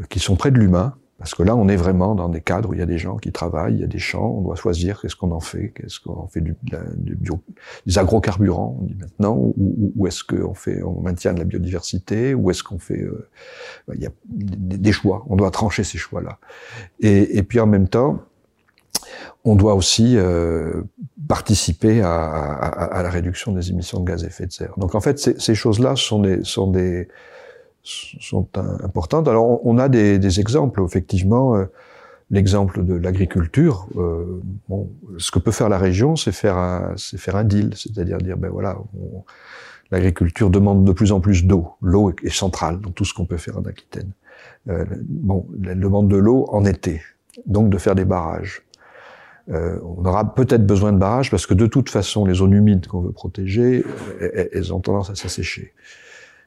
[0.10, 2.74] qui sont près de l'humain, parce que là, on est vraiment dans des cadres où
[2.74, 5.00] il y a des gens qui travaillent, il y a des champs, on doit choisir
[5.00, 6.56] qu'est-ce qu'on en fait, qu'est-ce qu'on fait du,
[6.98, 7.40] bio,
[7.86, 12.50] des agrocarburants, on dit maintenant, ou, est-ce qu'on fait, on maintient de la biodiversité, ou
[12.50, 13.30] est-ce qu'on fait, euh,
[13.94, 16.40] il y a des choix, on doit trancher ces choix-là.
[17.02, 18.24] Et, puis en même temps,
[19.46, 20.82] on doit aussi euh,
[21.28, 24.74] participer à, à, à, la réduction des émissions de gaz à effet de serre.
[24.78, 27.10] Donc en fait, ces, ces choses-là sont des, sont des
[27.84, 28.48] sont
[28.84, 29.28] importantes.
[29.28, 31.56] Alors, on a des, des exemples, effectivement.
[31.56, 31.66] Euh,
[32.32, 37.20] l'exemple de l'agriculture, euh, bon, ce que peut faire la région, c'est faire un, c'est
[37.20, 38.78] faire un deal, c'est-à-dire dire, ben voilà,
[39.92, 41.74] l'agriculture demande de plus en plus d'eau.
[41.82, 44.12] L'eau est, centrale dans tout ce qu'on peut faire en Aquitaine.
[44.70, 47.02] Euh, bon, elle demande de l'eau en été,
[47.46, 48.62] donc de faire des barrages.
[49.50, 52.88] Euh, on aura peut-être besoin de barrages parce que de toute façon, les zones humides
[52.88, 53.84] qu'on veut protéger,
[54.22, 55.74] elles, elles ont tendance à s'assécher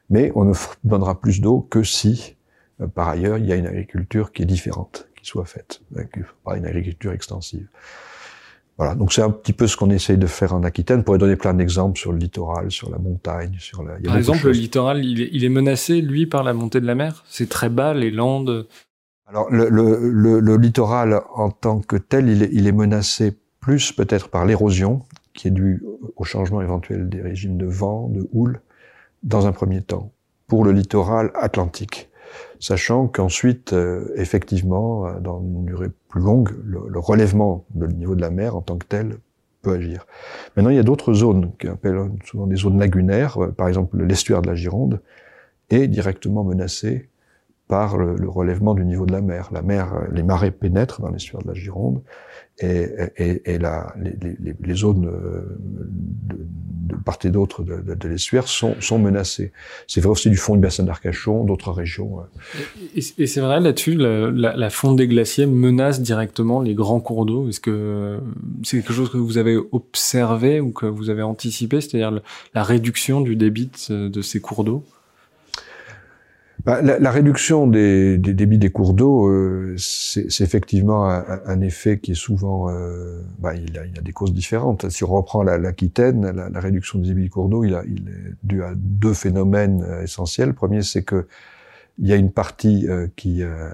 [0.09, 0.53] mais on ne
[0.83, 2.35] donnera plus d'eau que si,
[2.81, 5.81] euh, par ailleurs, il y a une agriculture qui est différente, qui soit faite,
[6.43, 7.67] pas une agriculture extensive.
[8.77, 10.99] Voilà, donc c'est un petit peu ce qu'on essaye de faire en Aquitaine.
[10.99, 13.93] On pourrait donner plein d'exemples sur le littoral, sur la montagne, sur la.
[14.03, 16.95] par exemple, le littoral, il est, il est, menacé, lui, par la montée de la
[16.95, 17.23] mer?
[17.29, 18.67] C'est très bas, les landes?
[19.27, 23.33] Alors, le, le, le, le, littoral en tant que tel, il est, il est menacé
[23.61, 25.03] plus peut-être par l'érosion,
[25.33, 25.81] qui est due
[26.17, 28.59] au changement éventuel des régimes de vent, de houle,
[29.25, 30.11] dans un premier temps,
[30.47, 32.09] pour le littoral atlantique,
[32.59, 38.21] sachant qu'ensuite, euh, effectivement, euh, dans une durée plus longue, le, relèvement du niveau de
[38.21, 39.17] la mer en tant que tel
[39.63, 40.05] peut agir.
[40.55, 43.97] Maintenant, il y a d'autres zones, qu'on appelle souvent des zones lagunaires, euh, par exemple
[44.03, 45.01] l'estuaire de la Gironde,
[45.71, 47.09] est directement menacé
[47.67, 49.49] par le, relèvement du niveau de la mer.
[49.51, 52.01] La mer, les marées pénètrent dans l'estuaire de la Gironde
[52.59, 52.87] et,
[53.17, 58.47] et, et les, les, les, zones de, de part et d'autre de, de, de l'estuaire
[58.47, 59.51] sont, sont menacées.
[59.87, 62.19] C'est vrai aussi du fond du bassin d'Arcachon, d'autres régions.
[62.95, 66.99] Et, et c'est vrai là-dessus, la, la, la, fonte des glaciers menace directement les grands
[66.99, 67.49] cours d'eau.
[67.49, 68.19] Est-ce que
[68.63, 72.21] c'est quelque chose que vous avez observé ou que vous avez anticipé, c'est-à-dire
[72.53, 74.83] la réduction du débit de ces cours d'eau?
[76.63, 81.61] Bah, la, la, réduction des, des, débits des cours d'eau, euh, c'est effectivement un, un,
[81.61, 84.89] effet qui est souvent, euh, bah, il, a, il, a, des causes différentes.
[84.89, 88.33] Si on reprend l'Aquitaine, la, la, réduction des débits des cours d'eau, il, il, est
[88.43, 90.49] dû à deux phénomènes euh, essentiels.
[90.49, 91.27] Le premier, c'est que
[91.97, 93.69] il y a une partie euh, qui euh,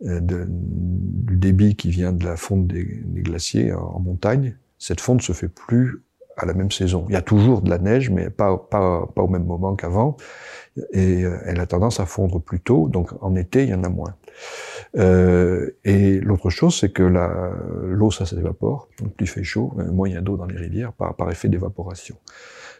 [0.00, 4.56] de, du débit qui vient de la fonte des, des glaciers en, en, montagne.
[4.78, 6.02] Cette fonte se fait plus
[6.36, 7.06] à la même saison.
[7.08, 10.16] Il y a toujours de la neige, mais pas, pas, pas au même moment qu'avant
[10.92, 13.84] et euh, elle a tendance à fondre plus tôt, donc en été, il y en
[13.84, 14.16] a moins.
[14.96, 20.08] Euh, et l'autre chose, c'est que l'eau, ça s'évapore, donc plus il fait chaud, moins
[20.08, 22.16] il y a d'eau dans les rivières par, par effet d'évaporation.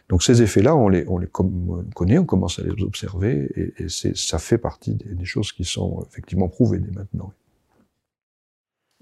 [0.09, 3.87] Donc ces effets-là, on les, on les connaît, on commence à les observer, et, et
[3.89, 7.31] ça fait partie des, des, choses qui sont effectivement prouvées dès maintenant.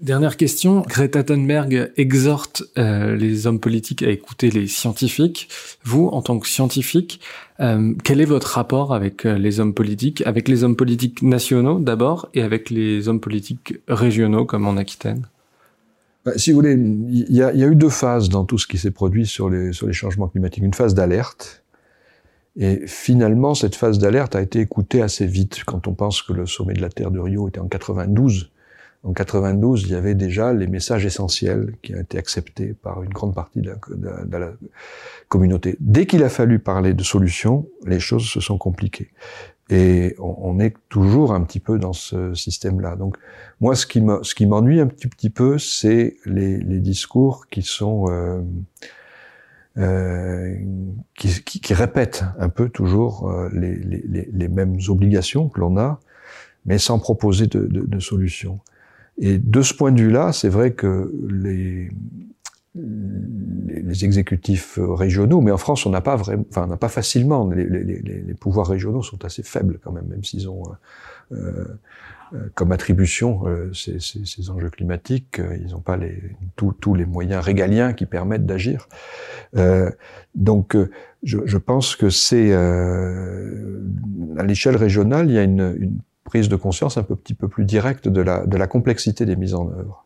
[0.00, 0.82] Dernière question.
[0.82, 5.48] Greta Thunberg exhorte euh, les hommes politiques à écouter les scientifiques.
[5.84, 7.20] Vous, en tant que scientifique,
[7.60, 11.78] euh, quel est votre rapport avec euh, les hommes politiques, avec les hommes politiques nationaux
[11.78, 15.28] d'abord, et avec les hommes politiques régionaux comme en Aquitaine?
[16.24, 18.90] Bah, Si vous voulez, il y, a, eu deux phases dans tout ce qui s'est
[18.90, 20.64] produit sur les, sur les changements climatiques.
[20.64, 21.62] Une phase d'alerte,
[22.56, 26.46] et finalement, cette phase d'alerte a été écoutée assez vite quand on pense que le
[26.46, 28.50] sommet de la Terre de Rio était en 92
[29.04, 33.12] en 92, il y avait déjà les messages essentiels qui ont été acceptés par une
[33.12, 34.52] grande partie de la,
[35.28, 35.76] communauté.
[35.80, 39.10] Dès qu'il a fallu parler de solutions, les choses se sont compliquées.
[39.70, 42.96] Et on, est toujours un petit peu dans ce système-là.
[42.96, 43.16] Donc,
[43.60, 48.42] moi, ce qui m'ennuie un petit, peu, c'est les, discours qui sont euh,
[49.78, 50.54] euh,
[51.16, 55.98] qui, répètent un peu toujours euh, les, mêmes obligations que l'on a,
[56.66, 58.60] mais sans proposer de, de, de solutions.
[59.18, 61.88] Et de ce point de vue-là, c'est vrai que les,
[62.74, 67.48] les, exécutifs régionaux, mais en France, on n'a pas vraiment, enfin, on n'a pas facilement.
[67.48, 70.62] Les, les, les, pouvoirs régionaux sont assez faibles quand même, même s'ils ont
[71.32, 71.36] euh,
[72.32, 76.20] euh comme attribution euh, ces, ces, ces, enjeux climatiques, euh, ils n'ont pas les,
[76.56, 78.88] tous les moyens régaliens qui permettent d'agir.
[80.34, 80.76] donc,
[81.22, 86.56] je, je, pense que c'est à l'échelle régionale, il y a une, une prise de
[86.56, 89.68] conscience un peu, petit peu plus directe de la, de la complexité des mises en
[89.70, 90.04] œuvre.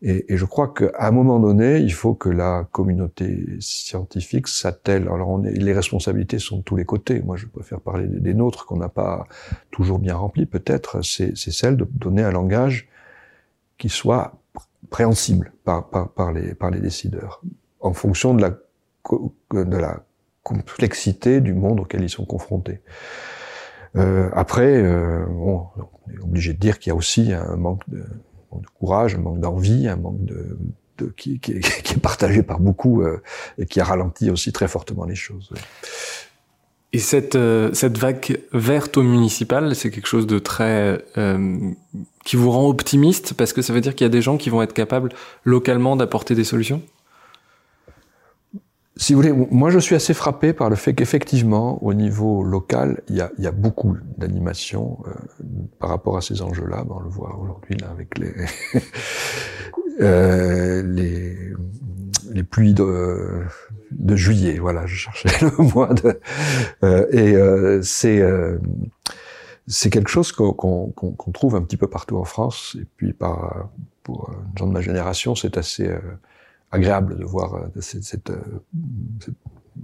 [0.00, 5.08] Et, et je crois qu'à un moment donné, il faut que la communauté scientifique s'attelle.
[5.12, 7.20] Alors, on est, les responsabilités sont de tous les côtés.
[7.20, 9.26] Moi, je préfère parler des, nôtres qu'on n'a pas
[9.72, 11.02] toujours bien remplis, peut-être.
[11.02, 12.88] C'est celle de donner un langage
[13.76, 14.34] qui soit
[14.90, 17.42] préhensible par, par, par, les, par les décideurs,
[17.80, 18.50] en fonction de la,
[19.52, 20.04] de la
[20.44, 22.80] complexité du monde auquel ils sont confrontés.
[23.96, 25.66] Euh, après, euh, on
[26.12, 28.04] est obligé de dire qu'il y a aussi un manque de,
[28.78, 30.58] courage, un manque d'envie, un manque de,
[30.98, 33.22] de qui, est partagé par beaucoup euh,
[33.58, 35.50] et qui a ralenti aussi très fortement les choses.
[36.92, 41.70] Et cette, euh, cette vague verte au municipal, c'est quelque chose de très euh,
[42.24, 44.48] qui vous rend optimiste parce que ça veut dire qu'il y a des gens qui
[44.48, 45.10] vont être capables
[45.44, 46.80] localement d'apporter des solutions?
[48.98, 53.00] Si vous voulez, moi je suis assez frappé par le fait qu'effectivement, au niveau local,
[53.08, 55.12] il y a, il y a beaucoup d'animation euh,
[55.78, 56.84] par rapport à ces enjeux-là.
[56.84, 58.34] Ben, on le voit aujourd'hui là avec les
[60.00, 61.36] euh, les,
[62.32, 63.44] les pluies de,
[63.92, 64.58] de juillet.
[64.58, 66.20] Voilà, je cherchais le mois de
[66.82, 68.58] euh, et euh, c'est euh,
[69.68, 72.76] c'est quelque chose qu'on qu'on trouve un petit peu partout en France.
[72.80, 73.68] Et puis par
[74.02, 75.88] pour gens de ma génération, c'est assez
[76.70, 78.40] agréable de voir euh, cette, cette, euh,
[79.24, 79.34] cette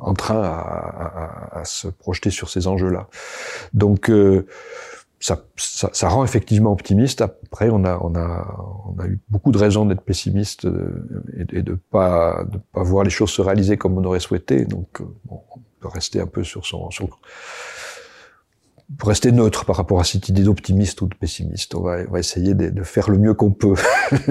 [0.01, 3.07] en train à, à, à, se projeter sur ces enjeux-là.
[3.75, 4.45] Donc euh,
[5.21, 7.21] ça, ça, ça, rend effectivement optimiste.
[7.21, 10.67] Après, on a, on a, on a eu beaucoup de raisons d'être pessimiste
[11.37, 14.65] et, et, de pas, de pas voir les choses se réaliser comme on aurait souhaité.
[14.65, 17.09] Donc, bon, on peut rester un peu sur son, son
[18.99, 21.75] pour rester neutre par rapport à cette idée d'optimiste ou de pessimiste.
[21.75, 23.75] On va, on va essayer de, de faire le mieux qu'on peut.